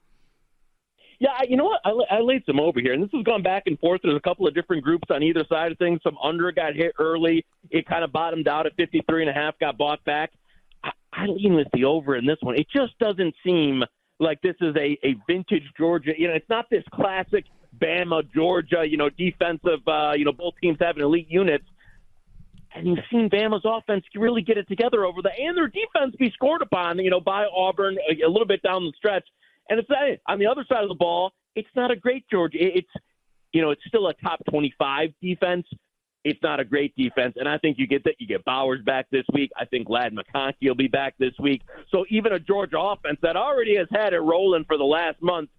Yeah, 1.19 1.31
you 1.49 1.57
know 1.57 1.65
what? 1.65 1.81
I, 1.83 2.17
I 2.17 2.21
laid 2.21 2.45
some 2.45 2.61
over 2.61 2.79
here, 2.79 2.93
and 2.93 3.03
this 3.03 3.09
has 3.15 3.25
gone 3.25 3.43
back 3.43 3.63
and 3.65 3.79
forth. 3.79 4.03
There's 4.05 4.17
a 4.17 4.21
couple 4.21 4.47
of 4.47 4.55
different 4.55 4.85
groups 4.85 5.09
on 5.09 5.23
either 5.23 5.47
side 5.49 5.73
of 5.73 5.79
things. 5.79 6.01
Some 6.03 6.19
under 6.23 6.53
got 6.53 6.75
hit 6.75 6.93
early. 6.99 7.47
It 7.71 7.87
kind 7.87 8.05
of 8.05 8.13
bottomed 8.13 8.49
out 8.49 8.67
at 8.67 8.77
53 8.77 9.23
and 9.23 9.31
a 9.31 9.33
half, 9.33 9.59
got 9.59 9.79
bought 9.79 10.05
back. 10.05 10.33
I, 10.83 10.91
I 11.15 11.25
lean 11.25 11.55
with 11.55 11.69
the 11.73 11.87
over 11.87 12.17
in 12.17 12.27
this 12.27 12.37
one. 12.43 12.57
It 12.57 12.67
just 12.71 12.99
doesn't 12.99 13.35
seem 13.43 13.83
like 14.21 14.43
this 14.43 14.57
is 14.61 14.77
a, 14.77 14.99
a 15.03 15.17
vintage 15.27 15.65
Georgia. 15.79 16.13
You 16.19 16.29
know, 16.29 16.35
it's 16.35 16.51
not 16.51 16.69
this 16.69 16.85
classic 16.93 17.47
Bama 17.81 18.31
Georgia. 18.35 18.85
You 18.87 18.99
know, 18.99 19.09
defensive. 19.09 19.81
Uh, 19.87 20.13
you 20.15 20.27
know, 20.27 20.33
both 20.33 20.53
teams 20.61 20.77
having 20.79 21.03
elite 21.03 21.31
units 21.31 21.65
and 22.75 22.87
you've 22.87 22.99
seen 23.11 23.31
Bama's 23.31 23.65
offense 23.65 24.05
really 24.15 24.43
get 24.43 24.59
it 24.59 24.69
together 24.69 25.05
over 25.05 25.23
the 25.23 25.31
and 25.39 25.57
their 25.57 25.69
defense 25.69 26.15
be 26.19 26.31
scored 26.33 26.63
upon, 26.63 26.99
you 26.99 27.11
know, 27.11 27.21
by 27.21 27.45
Auburn 27.45 27.97
a, 28.11 28.27
a 28.27 28.29
little 28.29 28.47
bit 28.47 28.63
down 28.63 28.85
the 28.85 28.93
stretch. 28.97 29.27
And 29.69 29.79
it's 29.79 29.89
on 30.27 30.39
the 30.39 30.47
other 30.47 30.65
side 30.69 30.83
of 30.83 30.89
the 30.89 30.95
ball, 30.95 31.33
it's 31.55 31.69
not 31.75 31.91
a 31.91 31.97
great 31.97 32.25
Georgia. 32.31 32.59
It's 32.61 32.91
you 33.53 33.63
know, 33.63 33.71
it's 33.71 33.83
still 33.87 34.09
a 34.09 34.15
top 34.15 34.41
25 34.51 35.11
defense. 35.23 35.65
It's 36.25 36.43
not 36.43 36.59
a 36.59 36.65
great 36.65 36.97
defense, 36.97 37.35
and 37.37 37.47
I 37.47 37.59
think 37.59 37.79
you 37.79 37.87
get 37.87 38.03
that. 38.05 38.15
You 38.19 38.27
get 38.27 38.45
Bowers 38.47 38.81
back 38.85 39.07
this 39.13 39.27
week. 39.33 39.51
I 39.59 39.67
think 39.67 39.91
Ladd 39.91 40.15
McConkey 40.15 40.55
will 40.63 40.75
be 40.75 40.89
back 40.89 41.15
this 41.19 41.35
week. 41.39 41.61
So 41.91 42.07
even 42.09 42.33
a 42.33 42.39
Georgia 42.39 42.79
offense 42.79 43.19
that 43.23 43.37
already 43.37 43.77
has 43.77 43.89
had 43.93 44.15
it 44.15 44.21
rolling 44.21 44.65
for 44.65 44.79
the 44.79 44.85
last 44.85 45.21
month 45.21 45.51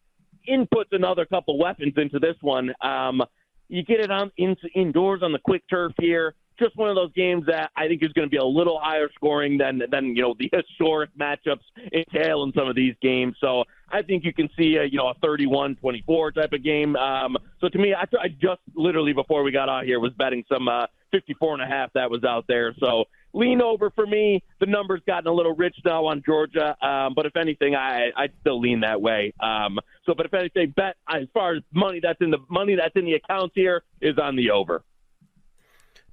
inputs 0.50 0.92
another 0.92 1.26
couple 1.26 1.60
weapons 1.60 1.94
into 1.98 2.18
this 2.18 2.36
one. 2.42 2.74
Um, 2.82 3.22
you 3.68 3.84
get 3.84 4.00
it 4.00 4.10
on 4.10 4.32
in, 4.38 4.56
indoors 4.74 5.22
on 5.24 5.32
the 5.32 5.40
quick 5.40 5.64
turf 5.70 5.94
here 6.00 6.34
just 6.60 6.76
one 6.78 6.90
of 6.90 6.96
those 6.96 7.12
games 7.14 7.46
that 7.48 7.72
I 7.76 7.88
think 7.88 8.04
is 8.04 8.12
going 8.14 8.28
to 8.28 8.30
be 8.30 8.38
a 8.38 8.46
little 8.46 8.80
higher 8.82 9.10
scoring 9.16 9.58
than 9.58 9.82
than 9.92 10.16
you 10.16 10.22
know 10.22 10.36
the 10.38 10.50
historic 10.52 11.10
matchups 11.20 11.64
entail 11.94 12.44
in 12.44 12.54
some 12.54 12.68
of 12.68 12.76
these 12.76 12.96
games. 13.02 13.36
So 13.40 13.64
I 13.90 14.02
think 14.02 14.24
you 14.24 14.34
can 14.34 14.50
see 14.58 14.78
a 14.78 14.86
you 14.86 14.98
know 14.98 15.08
a 15.10 15.16
31-24 15.16 16.36
type 16.36 16.54
of 16.54 16.64
game. 16.64 16.96
Um, 16.96 17.38
so 17.60 17.70
to 17.70 17.78
me, 17.78 17.94
I, 17.94 18.04
I 18.20 18.28
just 18.30 18.62
literally 18.76 19.14
before 19.14 19.44
we 19.44 19.52
got 19.52 19.70
out 19.70 19.86
here 19.86 20.00
was 20.00 20.14
betting 20.14 20.44
some 20.52 20.68
uh, 20.68 20.88
54 21.12 21.54
and 21.54 21.64
a 21.64 21.68
half 21.68 21.94
that 21.94 22.10
was 22.10 22.24
out 22.24 22.46
there. 22.48 22.74
So 22.80 23.06
lean 23.34 23.62
over 23.62 23.92
for 23.92 24.06
me. 24.06 24.44
The 24.60 24.66
number's 24.66 25.02
gotten 25.06 25.28
a 25.28 25.34
little 25.34 25.56
rich 25.56 25.76
now 25.86 26.06
on 26.06 26.24
Georgia, 26.26 26.76
um, 26.86 27.14
but 27.16 27.26
if 27.26 27.36
anything, 27.36 27.76
I 27.76 28.12
I 28.16 28.30
still 28.42 28.60
lean 28.60 28.82
that 28.82 29.02
way. 29.02 29.34
Um, 29.40 29.80
so, 30.06 30.14
but 30.16 30.26
if 30.26 30.34
anything, 30.34 30.74
bet 30.76 30.96
as 31.10 31.28
far 31.34 31.56
as 31.56 31.64
money 31.74 32.00
that's 32.02 32.22
in 32.22 32.32
the 32.32 32.40
money 32.50 32.76
that's 32.76 32.96
in 32.96 33.06
the 33.06 33.14
accounts 33.14 33.54
here 33.56 33.84
is 34.02 34.18
on 34.18 34.36
the 34.36 34.52
over. 34.52 34.84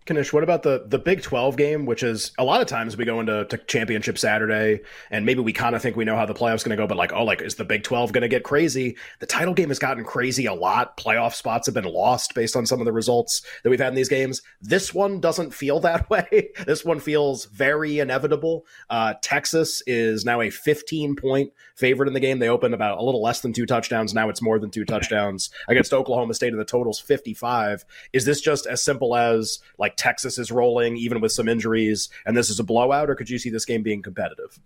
Knish, 0.08 0.32
what 0.32 0.42
about 0.42 0.62
the 0.62 0.84
the 0.86 0.98
Big 0.98 1.22
Twelve 1.22 1.56
game, 1.56 1.86
which 1.86 2.02
is 2.02 2.32
a 2.38 2.44
lot 2.44 2.60
of 2.60 2.66
times 2.66 2.96
we 2.96 3.04
go 3.04 3.20
into 3.20 3.44
to 3.46 3.58
championship 3.58 4.18
Saturday 4.18 4.80
and 5.10 5.24
maybe 5.24 5.40
we 5.40 5.52
kind 5.52 5.76
of 5.76 5.82
think 5.82 5.96
we 5.96 6.04
know 6.04 6.16
how 6.16 6.26
the 6.26 6.34
playoffs 6.34 6.64
going 6.64 6.76
to 6.76 6.82
go, 6.82 6.86
but 6.86 6.96
like, 6.96 7.12
oh, 7.12 7.24
like 7.24 7.40
is 7.40 7.54
the 7.54 7.64
Big 7.64 7.84
Twelve 7.84 8.12
going 8.12 8.22
to 8.22 8.28
get 8.28 8.42
crazy? 8.42 8.96
The 9.20 9.26
title 9.26 9.54
game 9.54 9.68
has 9.68 9.78
gotten 9.78 10.04
crazy 10.04 10.46
a 10.46 10.54
lot. 10.54 10.96
Playoff 10.96 11.34
spots 11.34 11.66
have 11.66 11.74
been 11.74 11.84
lost 11.84 12.34
based 12.34 12.56
on 12.56 12.66
some 12.66 12.80
of 12.80 12.84
the 12.84 12.92
results 12.92 13.42
that 13.62 13.70
we've 13.70 13.80
had 13.80 13.88
in 13.88 13.94
these 13.94 14.08
games. 14.08 14.42
This 14.60 14.92
one 14.92 15.20
doesn't 15.20 15.54
feel 15.54 15.78
that 15.80 16.10
way. 16.10 16.50
this 16.66 16.84
one 16.84 17.00
feels 17.00 17.46
very 17.46 18.00
inevitable. 18.00 18.66
Uh, 18.90 19.14
Texas 19.22 19.82
is 19.86 20.24
now 20.24 20.40
a 20.40 20.50
15 20.50 21.16
point 21.16 21.52
favorite 21.76 22.08
in 22.08 22.14
the 22.14 22.20
game. 22.20 22.38
They 22.38 22.48
opened 22.48 22.74
about 22.74 22.98
a 22.98 23.02
little 23.02 23.22
less 23.22 23.40
than 23.40 23.52
two 23.52 23.66
touchdowns. 23.66 24.14
Now 24.14 24.28
it's 24.28 24.42
more 24.42 24.58
than 24.58 24.70
two 24.70 24.84
touchdowns 24.84 25.50
against 25.68 25.92
Oklahoma 25.92 26.34
State, 26.34 26.52
and 26.52 26.60
the 26.60 26.64
total's 26.64 27.00
55. 27.00 27.84
Is 28.12 28.24
this 28.24 28.40
just 28.40 28.66
as 28.66 28.82
simple 28.82 29.16
as 29.16 29.60
like 29.78 29.91
like 29.92 29.96
Texas 29.96 30.38
is 30.38 30.50
rolling, 30.50 30.96
even 30.96 31.20
with 31.20 31.32
some 31.32 31.48
injuries, 31.48 32.08
and 32.26 32.36
this 32.36 32.50
is 32.50 32.58
a 32.58 32.64
blowout, 32.64 33.10
or 33.10 33.14
could 33.14 33.30
you 33.30 33.38
see 33.38 33.50
this 33.50 33.64
game 33.64 33.82
being 33.82 34.02
competitive? 34.02 34.58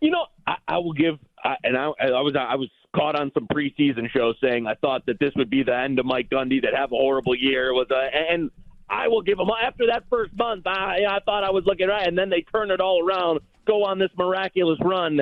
You 0.00 0.10
know, 0.10 0.26
I, 0.46 0.56
I 0.66 0.78
will 0.78 0.92
give, 0.92 1.18
I, 1.42 1.56
and 1.64 1.76
I, 1.76 1.86
I 1.86 2.20
was 2.20 2.34
I 2.36 2.54
was 2.54 2.68
caught 2.94 3.18
on 3.18 3.30
some 3.34 3.46
preseason 3.48 4.08
shows 4.10 4.36
saying 4.40 4.66
I 4.66 4.74
thought 4.74 5.04
that 5.06 5.18
this 5.18 5.32
would 5.36 5.50
be 5.50 5.62
the 5.62 5.76
end 5.76 5.98
of 5.98 6.06
Mike 6.06 6.30
Gundy, 6.30 6.62
that 6.62 6.74
have 6.74 6.92
a 6.92 6.96
horrible 6.96 7.34
year. 7.34 7.74
Was 7.74 7.88
a, 7.90 8.32
and 8.32 8.50
I 8.88 9.08
will 9.08 9.22
give 9.22 9.38
him 9.38 9.48
after 9.62 9.86
that 9.86 10.04
first 10.08 10.32
month. 10.36 10.66
I 10.66 11.00
I 11.08 11.18
thought 11.24 11.44
I 11.44 11.50
was 11.50 11.64
looking 11.66 11.88
right, 11.88 12.06
and 12.06 12.16
then 12.16 12.30
they 12.30 12.42
turn 12.42 12.70
it 12.70 12.80
all 12.80 13.04
around, 13.04 13.40
go 13.66 13.84
on 13.84 13.98
this 13.98 14.10
miraculous 14.16 14.78
run. 14.82 15.20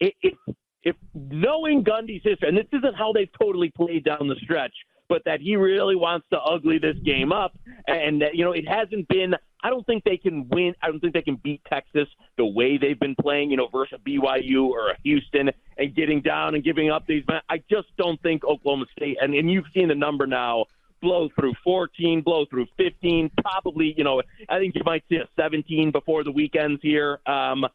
It, 0.00 0.14
it, 0.22 0.34
if 0.82 0.96
knowing 1.14 1.84
Gundy's 1.84 2.22
history, 2.24 2.48
and 2.48 2.56
this 2.56 2.66
isn't 2.72 2.94
how 2.96 3.12
they've 3.12 3.30
totally 3.38 3.70
played 3.70 4.04
down 4.04 4.28
the 4.28 4.36
stretch, 4.42 4.72
but 5.10 5.24
that 5.24 5.40
he 5.40 5.56
really 5.56 5.96
wants 5.96 6.26
to 6.30 6.38
ugly 6.38 6.78
this 6.78 6.96
game 7.04 7.32
up. 7.32 7.52
And, 7.86 8.22
that, 8.22 8.36
you 8.36 8.44
know, 8.44 8.52
it 8.52 8.66
hasn't 8.66 9.08
been, 9.08 9.34
I 9.62 9.68
don't 9.68 9.84
think 9.84 10.04
they 10.04 10.16
can 10.16 10.48
win. 10.48 10.74
I 10.80 10.86
don't 10.86 11.00
think 11.00 11.12
they 11.12 11.20
can 11.20 11.36
beat 11.36 11.60
Texas 11.68 12.06
the 12.38 12.46
way 12.46 12.78
they've 12.78 12.98
been 12.98 13.16
playing, 13.20 13.50
you 13.50 13.56
know, 13.56 13.66
versus 13.66 13.98
BYU 14.06 14.68
or 14.68 14.94
Houston 15.02 15.50
and 15.76 15.94
getting 15.94 16.22
down 16.22 16.54
and 16.54 16.62
giving 16.62 16.90
up 16.90 17.06
these. 17.08 17.24
I 17.48 17.58
just 17.68 17.88
don't 17.98 18.22
think 18.22 18.44
Oklahoma 18.44 18.86
State, 18.96 19.18
and, 19.20 19.34
and 19.34 19.50
you've 19.50 19.66
seen 19.74 19.88
the 19.88 19.94
number 19.96 20.28
now 20.28 20.66
blow 21.02 21.28
through 21.34 21.54
14, 21.64 22.22
blow 22.22 22.44
through 22.46 22.66
15, 22.76 23.30
probably, 23.42 23.94
you 23.96 24.04
know, 24.04 24.22
I 24.48 24.58
think 24.58 24.76
you 24.76 24.82
might 24.84 25.02
see 25.08 25.16
a 25.16 25.28
17 25.36 25.90
before 25.90 26.22
the 26.22 26.30
weekends 26.30 26.80
here. 26.82 27.18
Um, 27.26 27.66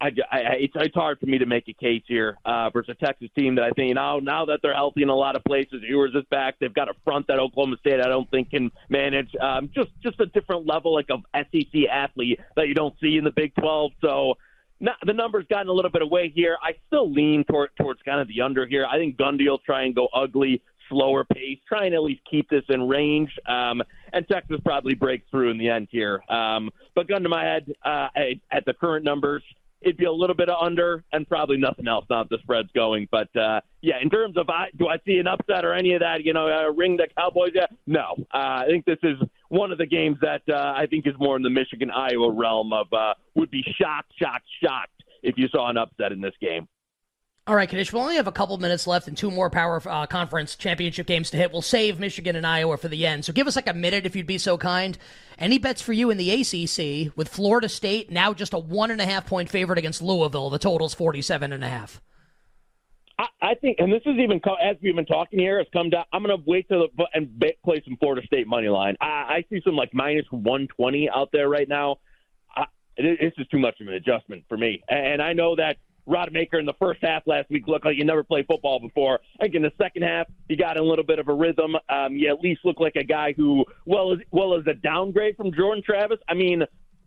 I, 0.00 0.08
I, 0.30 0.38
it's, 0.58 0.74
it's 0.76 0.94
hard 0.94 1.18
for 1.18 1.26
me 1.26 1.38
to 1.38 1.46
make 1.46 1.68
a 1.68 1.72
case 1.72 2.02
here 2.06 2.36
uh, 2.44 2.68
versus 2.70 2.94
a 3.00 3.04
Texas 3.04 3.30
team 3.36 3.54
that 3.54 3.64
I 3.64 3.70
think 3.70 3.88
you 3.88 3.94
now 3.94 4.18
now 4.18 4.44
that 4.44 4.60
they're 4.62 4.74
healthy 4.74 5.02
in 5.02 5.08
a 5.08 5.14
lot 5.14 5.36
of 5.36 5.44
places, 5.44 5.82
Ewers 5.88 6.12
is 6.14 6.24
back. 6.30 6.56
They've 6.60 6.74
got 6.74 6.88
a 6.88 6.94
front 7.02 7.26
that 7.28 7.38
Oklahoma 7.38 7.76
State 7.80 8.00
I 8.00 8.08
don't 8.08 8.30
think 8.30 8.50
can 8.50 8.70
manage. 8.90 9.34
Um, 9.40 9.70
just 9.74 9.90
just 10.02 10.20
a 10.20 10.26
different 10.26 10.66
level 10.66 10.94
like 10.94 11.06
of 11.10 11.20
SEC 11.34 11.88
athlete 11.90 12.40
that 12.56 12.68
you 12.68 12.74
don't 12.74 12.94
see 13.00 13.16
in 13.16 13.24
the 13.24 13.30
Big 13.30 13.54
12. 13.54 13.92
So 14.02 14.34
not, 14.80 14.96
the 15.06 15.14
numbers 15.14 15.46
gotten 15.48 15.68
a 15.68 15.72
little 15.72 15.90
bit 15.90 16.02
away 16.02 16.30
here. 16.34 16.58
I 16.62 16.72
still 16.88 17.10
lean 17.10 17.44
toward, 17.44 17.70
towards 17.80 18.02
kind 18.02 18.20
of 18.20 18.28
the 18.28 18.42
under 18.42 18.66
here. 18.66 18.84
I 18.84 18.98
think 18.98 19.16
Gundy 19.16 19.48
will 19.48 19.58
try 19.58 19.84
and 19.84 19.94
go 19.94 20.08
ugly, 20.14 20.60
slower 20.90 21.24
pace, 21.24 21.58
try 21.66 21.86
and 21.86 21.94
at 21.94 22.02
least 22.02 22.20
keep 22.30 22.50
this 22.50 22.64
in 22.68 22.86
range. 22.86 23.30
Um, 23.46 23.82
and 24.12 24.28
Texas 24.28 24.60
probably 24.64 24.94
breaks 24.94 25.24
through 25.30 25.50
in 25.50 25.58
the 25.58 25.70
end 25.70 25.88
here. 25.90 26.22
Um, 26.28 26.70
but 26.94 27.08
gun 27.08 27.22
to 27.22 27.30
my 27.30 27.44
head, 27.44 27.72
uh, 27.82 28.08
at 28.52 28.66
the 28.66 28.74
current 28.74 29.04
numbers 29.04 29.42
it'd 29.82 29.96
be 29.96 30.04
a 30.04 30.12
little 30.12 30.36
bit 30.36 30.48
of 30.48 30.56
under 30.60 31.04
and 31.12 31.28
probably 31.28 31.56
nothing 31.56 31.86
else 31.88 32.04
if 32.10 32.28
the 32.28 32.38
spread's 32.42 32.70
going. 32.74 33.08
But 33.10 33.34
uh, 33.36 33.60
yeah, 33.82 33.96
in 34.00 34.10
terms 34.10 34.36
of 34.36 34.48
I, 34.48 34.66
do 34.76 34.88
I 34.88 34.96
see 35.06 35.18
an 35.18 35.26
upset 35.26 35.64
or 35.64 35.74
any 35.74 35.94
of 35.94 36.00
that, 36.00 36.24
you 36.24 36.32
know, 36.32 36.48
uh, 36.48 36.72
ring 36.72 36.96
the 36.96 37.08
Cowboys? 37.16 37.52
Yeah, 37.54 37.66
no. 37.86 38.14
Uh, 38.32 38.36
I 38.36 38.66
think 38.68 38.84
this 38.84 38.98
is 39.02 39.16
one 39.48 39.72
of 39.72 39.78
the 39.78 39.86
games 39.86 40.16
that 40.22 40.42
uh, 40.48 40.74
I 40.76 40.86
think 40.86 41.06
is 41.06 41.14
more 41.18 41.36
in 41.36 41.42
the 41.42 41.50
Michigan 41.50 41.90
Iowa 41.90 42.30
realm 42.30 42.72
of 42.72 42.92
uh, 42.92 43.14
would 43.34 43.50
be 43.50 43.62
shocked, 43.80 44.12
shocked, 44.20 44.46
shocked 44.62 45.02
if 45.22 45.34
you 45.36 45.48
saw 45.48 45.68
an 45.70 45.76
upset 45.76 46.12
in 46.12 46.20
this 46.20 46.34
game. 46.40 46.68
All 47.48 47.54
right, 47.54 47.72
Knish, 47.72 47.92
we 47.92 48.00
only 48.00 48.16
have 48.16 48.26
a 48.26 48.32
couple 48.32 48.58
minutes 48.58 48.88
left 48.88 49.06
and 49.06 49.16
two 49.16 49.30
more 49.30 49.48
power 49.48 49.80
uh, 49.88 50.04
conference 50.06 50.56
championship 50.56 51.06
games 51.06 51.30
to 51.30 51.36
hit. 51.36 51.52
We'll 51.52 51.62
save 51.62 52.00
Michigan 52.00 52.34
and 52.34 52.44
Iowa 52.44 52.76
for 52.76 52.88
the 52.88 53.06
end. 53.06 53.24
So 53.24 53.32
give 53.32 53.46
us 53.46 53.54
like 53.54 53.68
a 53.68 53.74
minute 53.74 54.04
if 54.04 54.16
you'd 54.16 54.26
be 54.26 54.38
so 54.38 54.58
kind. 54.58 54.98
Any 55.38 55.58
bets 55.58 55.80
for 55.80 55.92
you 55.92 56.10
in 56.10 56.16
the 56.16 56.28
ACC 56.28 57.16
with 57.16 57.28
Florida 57.28 57.68
State 57.68 58.10
now 58.10 58.34
just 58.34 58.52
a 58.52 58.58
one 58.58 58.90
and 58.90 59.00
a 59.00 59.06
half 59.06 59.26
point 59.26 59.48
favorite 59.48 59.78
against 59.78 60.02
Louisville? 60.02 60.50
The 60.50 60.58
total's 60.58 60.92
47 60.92 61.52
and 61.52 61.62
a 61.62 61.68
half. 61.68 62.02
I, 63.16 63.26
I 63.40 63.54
think, 63.54 63.76
and 63.78 63.92
this 63.92 64.02
is 64.06 64.16
even 64.18 64.40
as 64.60 64.76
we've 64.82 64.96
been 64.96 65.06
talking 65.06 65.38
here, 65.38 65.58
has 65.58 65.68
come 65.72 65.90
down. 65.90 66.04
I'm 66.12 66.24
going 66.24 66.36
to 66.36 66.42
wait 66.44 66.66
till 66.66 66.88
the, 66.96 67.06
and 67.14 67.40
play 67.64 67.80
some 67.84 67.96
Florida 67.98 68.26
State 68.26 68.48
money 68.48 68.68
line. 68.68 68.96
I, 69.00 69.04
I 69.04 69.44
see 69.48 69.60
some 69.64 69.76
like 69.76 69.94
minus 69.94 70.26
120 70.32 71.10
out 71.14 71.28
there 71.32 71.48
right 71.48 71.68
now. 71.68 71.98
I, 72.56 72.64
this 72.98 73.32
is 73.38 73.46
too 73.52 73.60
much 73.60 73.80
of 73.80 73.86
an 73.86 73.94
adjustment 73.94 74.42
for 74.48 74.58
me, 74.58 74.82
and 74.88 75.22
I 75.22 75.32
know 75.32 75.54
that 75.54 75.76
Rodemaker 76.08 76.58
in 76.58 76.66
the 76.66 76.74
first 76.78 77.00
half 77.02 77.26
last 77.26 77.50
week 77.50 77.66
looked 77.66 77.84
like 77.84 77.96
you 77.96 78.04
never 78.04 78.22
played 78.22 78.46
football 78.46 78.78
before. 78.80 79.20
I 79.40 79.44
think 79.44 79.54
in 79.54 79.62
the 79.62 79.72
second 79.80 80.02
half, 80.02 80.26
you 80.48 80.56
got 80.56 80.76
in 80.76 80.82
a 80.82 80.86
little 80.86 81.04
bit 81.04 81.18
of 81.18 81.28
a 81.28 81.34
rhythm. 81.34 81.76
Um, 81.88 82.14
you 82.16 82.28
at 82.28 82.40
least 82.40 82.60
look 82.64 82.80
like 82.80 82.96
a 82.96 83.04
guy 83.04 83.32
who, 83.36 83.64
well 83.84 84.12
as 84.12 84.18
well 84.30 84.54
as 84.54 84.66
a 84.66 84.74
downgrade 84.74 85.36
from 85.36 85.52
Jordan 85.52 85.82
Travis. 85.84 86.18
I 86.28 86.34
mean, 86.34 86.62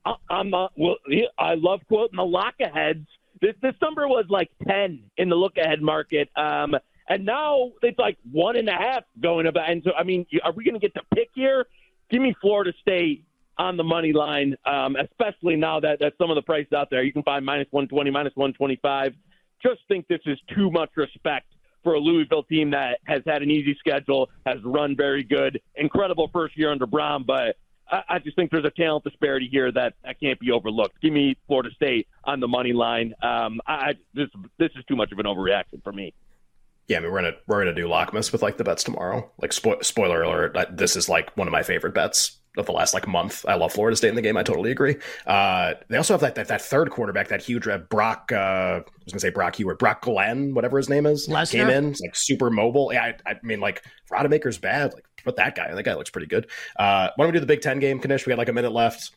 I, 0.05 0.15
I'm 0.29 0.53
uh, 0.53 0.67
well, 0.75 0.97
I 1.37 1.55
love 1.55 1.81
quoting 1.87 2.17
the 2.17 2.23
lock 2.23 2.55
aheads. 2.59 3.07
This 3.41 3.55
this 3.61 3.75
number 3.81 4.07
was 4.07 4.25
like 4.29 4.49
ten 4.67 5.03
in 5.17 5.29
the 5.29 5.35
look 5.35 5.57
ahead 5.57 5.81
market. 5.81 6.29
Um, 6.35 6.75
and 7.09 7.25
now 7.25 7.71
it's 7.81 7.97
like 7.97 8.17
one 8.31 8.55
and 8.55 8.69
a 8.69 8.73
half 8.73 9.03
going 9.19 9.47
about. 9.47 9.69
And 9.69 9.81
so, 9.83 9.91
I 9.97 10.03
mean, 10.03 10.27
are 10.43 10.51
we 10.51 10.63
going 10.63 10.75
to 10.75 10.79
get 10.79 10.93
to 10.93 11.01
pick 11.15 11.29
here? 11.33 11.65
Give 12.11 12.21
me 12.21 12.35
Florida 12.39 12.71
State 12.81 13.25
on 13.59 13.75
the 13.75 13.83
money 13.83 14.13
line, 14.13 14.55
um, 14.65 14.95
especially 14.95 15.57
now 15.57 15.79
that, 15.81 15.99
that 15.99 16.13
some 16.17 16.31
of 16.31 16.35
the 16.35 16.41
prices 16.41 16.71
out 16.73 16.89
there, 16.89 17.03
you 17.03 17.13
can 17.13 17.23
find 17.23 17.45
minus 17.45 17.67
120, 17.71 18.09
minus 18.09 18.33
125. 18.35 19.13
Just 19.61 19.81
think 19.89 20.07
this 20.07 20.21
is 20.25 20.39
too 20.55 20.71
much 20.71 20.89
respect 20.95 21.47
for 21.83 21.93
a 21.93 21.99
Louisville 21.99 22.43
team 22.43 22.71
that 22.71 22.99
has 23.03 23.21
had 23.27 23.43
an 23.43 23.51
easy 23.51 23.75
schedule, 23.77 24.29
has 24.45 24.57
run 24.63 24.95
very 24.95 25.23
good, 25.23 25.61
incredible 25.75 26.29
first 26.31 26.57
year 26.57 26.71
under 26.71 26.87
Brown, 26.87 27.23
but 27.23 27.57
I, 27.91 28.19
just 28.19 28.35
think 28.35 28.51
there's 28.51 28.65
a 28.65 28.69
talent 28.69 29.03
disparity 29.03 29.49
here 29.51 29.71
that, 29.71 29.95
that 30.03 30.19
can't 30.19 30.39
be 30.39 30.51
overlooked. 30.51 31.01
Give 31.01 31.11
me 31.11 31.35
Florida 31.47 31.71
State 31.75 32.07
on 32.23 32.39
the 32.39 32.47
money 32.47 32.71
line. 32.71 33.15
Um, 33.23 33.59
I, 33.65 33.93
this 34.13 34.27
this 34.59 34.69
is 34.77 34.85
too 34.87 34.95
much 34.95 35.11
of 35.11 35.17
an 35.17 35.25
overreaction 35.25 35.83
for 35.83 35.91
me. 35.91 36.13
Yeah, 36.87 36.97
I 36.97 36.99
mean 36.99 37.11
we're 37.11 37.21
gonna 37.21 37.37
we're 37.47 37.59
gonna 37.61 37.73
do 37.73 37.87
Lockmas 37.87 38.31
with 38.31 38.43
like 38.43 38.57
the 38.57 38.63
bets 38.63 38.83
tomorrow. 38.83 39.31
Like 39.41 39.51
spo- 39.51 39.83
spoiler 39.83 40.21
alert, 40.21 40.55
this 40.71 40.95
is 40.95 41.09
like 41.09 41.35
one 41.35 41.47
of 41.47 41.51
my 41.51 41.63
favorite 41.63 41.95
bets 41.95 42.39
of 42.57 42.65
the 42.65 42.71
last 42.71 42.93
like 42.93 43.07
month. 43.07 43.45
I 43.47 43.55
love 43.55 43.71
Florida 43.73 43.95
State 43.95 44.09
in 44.09 44.15
the 44.15 44.21
game. 44.21 44.37
I 44.37 44.43
totally 44.43 44.71
agree. 44.71 44.97
Uh, 45.25 45.75
they 45.87 45.97
also 45.97 46.13
have 46.13 46.21
that, 46.21 46.35
that, 46.35 46.47
that 46.47 46.61
third 46.61 46.89
quarterback, 46.89 47.27
that 47.29 47.41
huge 47.41 47.67
uh, 47.67 47.77
Brock. 47.77 48.31
Uh, 48.31 48.35
I 48.35 48.83
was 49.05 49.13
gonna 49.13 49.19
say 49.19 49.29
Brock 49.29 49.55
Huard, 49.55 49.77
Brock 49.77 50.01
Glenn, 50.01 50.53
whatever 50.53 50.77
his 50.77 50.89
name 50.89 51.05
is, 51.05 51.27
Lesnar? 51.27 51.51
came 51.51 51.69
in 51.69 51.95
like 52.01 52.15
super 52.15 52.49
mobile. 52.49 52.91
Yeah, 52.91 53.13
I, 53.25 53.31
I 53.31 53.35
mean 53.43 53.59
like 53.59 53.83
Rodemaker's 54.11 54.57
bad. 54.57 54.93
Like 54.93 55.05
put 55.23 55.35
that 55.37 55.55
guy. 55.55 55.73
That 55.73 55.83
guy 55.83 55.93
looks 55.95 56.09
pretty 56.09 56.27
good. 56.27 56.47
Uh, 56.77 57.09
why 57.15 57.25
don't 57.25 57.33
we 57.33 57.37
do 57.37 57.39
the 57.39 57.45
Big 57.45 57.61
Ten 57.61 57.79
game, 57.79 57.99
Knish? 57.99 58.25
We 58.25 58.31
got 58.31 58.37
like 58.37 58.49
a 58.49 58.53
minute 58.53 58.71
left. 58.71 59.11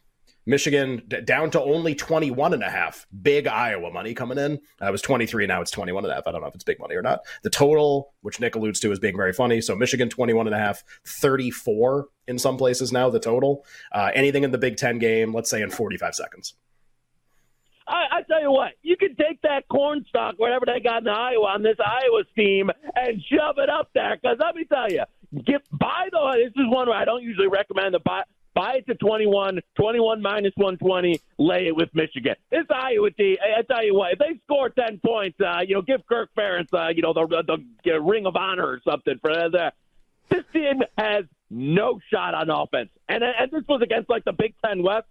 Michigan 0.44 1.02
d- 1.06 1.20
down 1.20 1.50
to 1.52 1.62
only 1.62 1.94
21 1.94 2.54
and 2.54 2.62
a 2.62 2.70
half. 2.70 3.06
Big 3.22 3.46
Iowa 3.46 3.90
money 3.92 4.12
coming 4.14 4.38
in. 4.38 4.58
Uh, 4.80 4.86
it 4.86 4.90
was 4.90 5.02
23, 5.02 5.46
now 5.46 5.60
it's 5.60 5.70
21 5.70 6.04
and 6.04 6.12
a 6.12 6.16
half. 6.16 6.26
I 6.26 6.32
don't 6.32 6.40
know 6.40 6.48
if 6.48 6.54
it's 6.54 6.64
big 6.64 6.80
money 6.80 6.96
or 6.96 7.02
not. 7.02 7.20
The 7.42 7.50
total, 7.50 8.12
which 8.22 8.40
Nick 8.40 8.56
alludes 8.56 8.80
to 8.80 8.90
as 8.90 8.98
being 8.98 9.16
very 9.16 9.32
funny. 9.32 9.60
So 9.60 9.76
Michigan 9.76 10.08
21 10.08 10.46
and 10.48 10.56
a 10.56 10.58
half, 10.58 10.82
34 11.06 12.08
in 12.28 12.38
some 12.38 12.56
places 12.56 12.92
now, 12.92 13.10
the 13.10 13.20
total. 13.20 13.64
Uh, 13.92 14.10
anything 14.14 14.44
in 14.44 14.50
the 14.50 14.58
Big 14.58 14.76
Ten 14.76 14.98
game, 14.98 15.34
let's 15.34 15.50
say 15.50 15.62
in 15.62 15.70
45 15.70 16.14
seconds. 16.14 16.54
I, 17.86 18.04
I 18.10 18.22
tell 18.22 18.40
you 18.40 18.50
what, 18.50 18.72
you 18.82 18.96
can 18.96 19.14
take 19.16 19.42
that 19.42 19.68
corn 19.68 20.04
stalk, 20.08 20.36
whatever 20.38 20.66
they 20.66 20.80
got 20.80 21.02
in 21.02 21.08
Iowa, 21.08 21.46
on 21.46 21.62
this 21.62 21.76
Iowa 21.84 22.22
team, 22.36 22.70
and 22.94 23.22
shove 23.30 23.58
it 23.58 23.68
up 23.68 23.90
there. 23.94 24.16
Because 24.20 24.38
let 24.40 24.54
me 24.54 24.64
tell 24.64 24.90
you, 24.90 25.02
get 25.44 25.62
buy 25.72 26.08
the. 26.10 26.32
This 26.44 26.62
is 26.62 26.70
one 26.70 26.88
where 26.88 26.96
I 26.96 27.04
don't 27.04 27.22
usually 27.22 27.48
recommend 27.48 27.94
the 27.94 28.00
buy. 28.00 28.22
Buy 28.54 28.74
it 28.76 28.86
to 28.86 28.94
21, 28.94 29.60
21 29.76 30.20
minus 30.20 30.52
120, 30.56 31.18
lay 31.38 31.68
it 31.68 31.74
with 31.74 31.88
Michigan. 31.94 32.34
This 32.50 32.66
Iowa 32.68 33.10
team, 33.10 33.38
I 33.40 33.62
tell 33.62 33.82
you 33.82 33.94
what, 33.94 34.12
if 34.12 34.18
they 34.18 34.38
score 34.44 34.68
10 34.68 35.00
points, 35.04 35.40
uh, 35.40 35.60
you 35.66 35.74
know, 35.74 35.80
give 35.80 36.06
Kirk 36.06 36.28
Ferentz, 36.36 36.68
uh, 36.74 36.90
you 36.90 37.00
know, 37.00 37.14
the, 37.14 37.26
the, 37.46 37.64
the 37.82 37.98
Ring 37.98 38.26
of 38.26 38.36
Honor 38.36 38.66
or 38.66 38.80
something 38.86 39.18
for 39.22 39.32
that. 39.32 39.72
This 40.28 40.44
team 40.52 40.82
has 40.98 41.24
no 41.52 42.00
shot 42.12 42.34
on 42.34 42.50
offense. 42.50 42.88
And, 43.08 43.22
and 43.22 43.50
this 43.50 43.62
was 43.68 43.82
against 43.82 44.08
like 44.08 44.24
the 44.24 44.32
Big 44.32 44.54
Ten 44.64 44.82
West. 44.82 45.06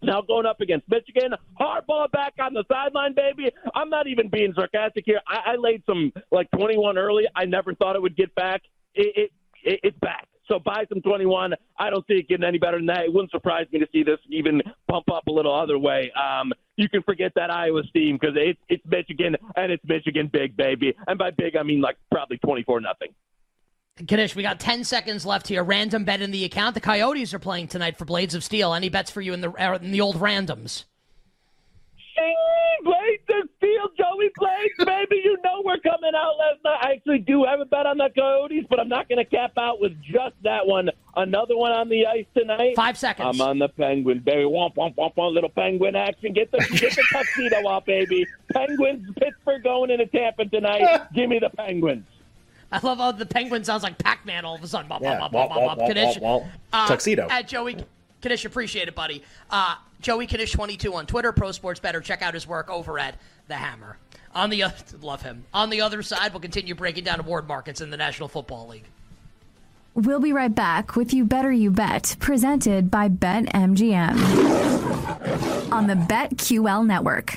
Now 0.00 0.20
going 0.20 0.46
up 0.46 0.60
against 0.60 0.88
Michigan, 0.88 1.32
Harbaugh 1.60 2.10
back 2.12 2.34
on 2.40 2.54
the 2.54 2.62
sideline, 2.70 3.14
baby. 3.14 3.50
I'm 3.74 3.90
not 3.90 4.06
even 4.06 4.28
being 4.28 4.52
sarcastic 4.54 5.02
here. 5.04 5.20
I, 5.26 5.52
I 5.52 5.56
laid 5.56 5.82
some 5.86 6.12
like 6.30 6.48
21 6.52 6.96
early. 6.96 7.24
I 7.34 7.46
never 7.46 7.74
thought 7.74 7.96
it 7.96 8.02
would 8.02 8.16
get 8.16 8.32
back. 8.36 8.62
It, 8.94 9.12
it, 9.16 9.32
it 9.64 9.80
it's 9.82 9.98
back. 9.98 10.28
So 10.46 10.58
buy 10.58 10.84
some 10.88 11.02
21. 11.02 11.54
I 11.78 11.90
don't 11.90 12.06
see 12.06 12.14
it 12.14 12.28
getting 12.28 12.44
any 12.44 12.58
better 12.58 12.78
than 12.78 12.86
that. 12.86 13.04
It 13.04 13.12
wouldn't 13.12 13.32
surprise 13.32 13.66
me 13.72 13.80
to 13.80 13.86
see 13.92 14.02
this 14.02 14.18
even 14.30 14.62
pump 14.88 15.10
up 15.12 15.26
a 15.26 15.32
little 15.32 15.54
other 15.54 15.78
way. 15.78 16.12
Um, 16.12 16.52
you 16.76 16.88
can 16.88 17.02
forget 17.02 17.32
that 17.34 17.50
Iowa 17.50 17.82
team 17.92 18.18
because 18.20 18.36
it's 18.36 18.60
it's 18.68 18.84
Michigan 18.86 19.36
and 19.56 19.72
it's 19.72 19.84
Michigan 19.84 20.30
big, 20.32 20.56
baby. 20.56 20.94
And 21.06 21.18
by 21.18 21.32
big, 21.32 21.56
I 21.56 21.64
mean 21.64 21.80
like 21.80 21.96
probably 22.10 22.38
24 22.38 22.80
nothing. 22.80 23.08
Knish, 24.00 24.36
we 24.36 24.42
got 24.42 24.60
10 24.60 24.84
seconds 24.84 25.26
left 25.26 25.48
here. 25.48 25.62
Random 25.62 26.04
bet 26.04 26.20
in 26.20 26.30
the 26.30 26.44
account. 26.44 26.74
The 26.74 26.80
Coyotes 26.80 27.34
are 27.34 27.38
playing 27.38 27.68
tonight 27.68 27.96
for 27.96 28.04
Blades 28.04 28.34
of 28.34 28.44
Steel. 28.44 28.74
Any 28.74 28.88
bets 28.88 29.10
for 29.10 29.20
you 29.20 29.32
in 29.32 29.40
the 29.40 29.50
uh, 29.50 29.78
in 29.80 29.90
the 29.90 30.00
old 30.00 30.16
randoms? 30.16 30.84
Blades 32.84 33.22
of 33.28 33.48
Steel, 33.58 33.88
Joey 33.96 34.30
Blades, 34.36 34.74
baby. 34.78 35.20
You 35.24 35.36
know 35.44 35.62
we're 35.64 35.78
coming 35.78 36.12
out 36.14 36.34
last 36.38 36.64
night. 36.64 36.78
I 36.82 36.92
actually 36.92 37.18
do 37.18 37.44
have 37.44 37.60
a 37.60 37.64
bet 37.64 37.86
on 37.86 37.98
the 37.98 38.08
Coyotes, 38.14 38.64
but 38.68 38.80
I'm 38.80 38.88
not 38.88 39.08
going 39.08 39.18
to 39.18 39.24
cap 39.24 39.52
out 39.58 39.80
with 39.80 39.92
just 40.02 40.34
that 40.42 40.66
one. 40.66 40.90
Another 41.16 41.56
one 41.56 41.72
on 41.72 41.88
the 41.88 42.06
ice 42.06 42.26
tonight. 42.36 42.76
Five 42.76 42.96
seconds. 42.96 43.40
I'm 43.40 43.46
on 43.46 43.58
the 43.58 43.68
Penguin, 43.68 44.20
baby. 44.20 44.42
Womp, 44.42 44.74
womp, 44.76 44.94
womp, 44.96 45.14
womp. 45.16 45.34
Little 45.34 45.50
Penguin 45.50 45.96
action. 45.96 46.32
Get 46.32 46.50
the 46.50 46.58
get 46.78 46.94
the 46.94 47.04
tuxedo 47.12 47.66
off, 47.66 47.84
baby. 47.84 48.26
Penguins, 48.52 49.08
Pittsburgh 49.18 49.62
going 49.62 49.90
into 49.90 50.06
Tampa 50.06 50.44
tonight. 50.44 51.08
Give 51.14 51.28
me 51.28 51.38
the 51.38 51.50
Penguins. 51.50 52.06
I 52.72 52.80
love 52.80 52.98
how 52.98 53.12
the 53.12 53.26
penguin 53.26 53.64
sounds 53.64 53.82
like 53.82 53.96
Pac-Man 53.98 54.44
all 54.44 54.54
of 54.54 54.62
a 54.62 54.68
sudden. 54.68 54.88
Bop, 54.88 55.00
Yeah. 55.02 55.18
bop, 55.18 55.32
bop, 55.32 55.48
bop, 55.48 55.58
bop, 55.58 55.78
Womp, 55.78 55.94
Knish, 55.94 56.16
womp, 56.18 56.42
womp, 56.42 56.46
uh, 56.72 56.86
Tuxedo. 56.88 57.26
At 57.30 57.48
Joey 57.48 57.76
Knish, 58.22 58.44
appreciate 58.44 58.88
it, 58.88 58.94
buddy. 58.94 59.22
Uh, 59.50 59.76
Joey 60.00 60.26
Knish22 60.26 60.92
on 60.94 61.06
Twitter, 61.06 61.32
Pro 61.32 61.50
Sports 61.52 61.80
Better. 61.80 62.00
Check 62.00 62.20
out 62.22 62.34
his 62.34 62.46
work 62.46 62.68
over 62.70 62.98
at 62.98 63.14
The 63.48 63.54
Hammer. 63.54 63.96
On 64.34 64.50
the 64.50 64.62
other, 64.64 64.76
love 65.00 65.22
him. 65.22 65.44
On 65.54 65.70
the 65.70 65.80
other 65.80 66.02
side, 66.02 66.32
we'll 66.32 66.40
continue 66.40 66.74
breaking 66.74 67.04
down 67.04 67.20
award 67.20 67.48
markets 67.48 67.80
in 67.80 67.90
the 67.90 67.96
National 67.96 68.28
Football 68.28 68.68
League. 68.68 68.84
We'll 69.94 70.20
be 70.20 70.32
right 70.32 70.54
back 70.54 70.94
with 70.94 71.12
You 71.12 71.24
Better 71.24 71.50
You 71.50 71.70
Bet, 71.72 72.16
presented 72.20 72.88
by 72.90 73.08
BetMGM 73.08 74.12
on 75.72 75.86
the 75.88 75.94
BetQL 75.94 76.86
network. 76.86 77.34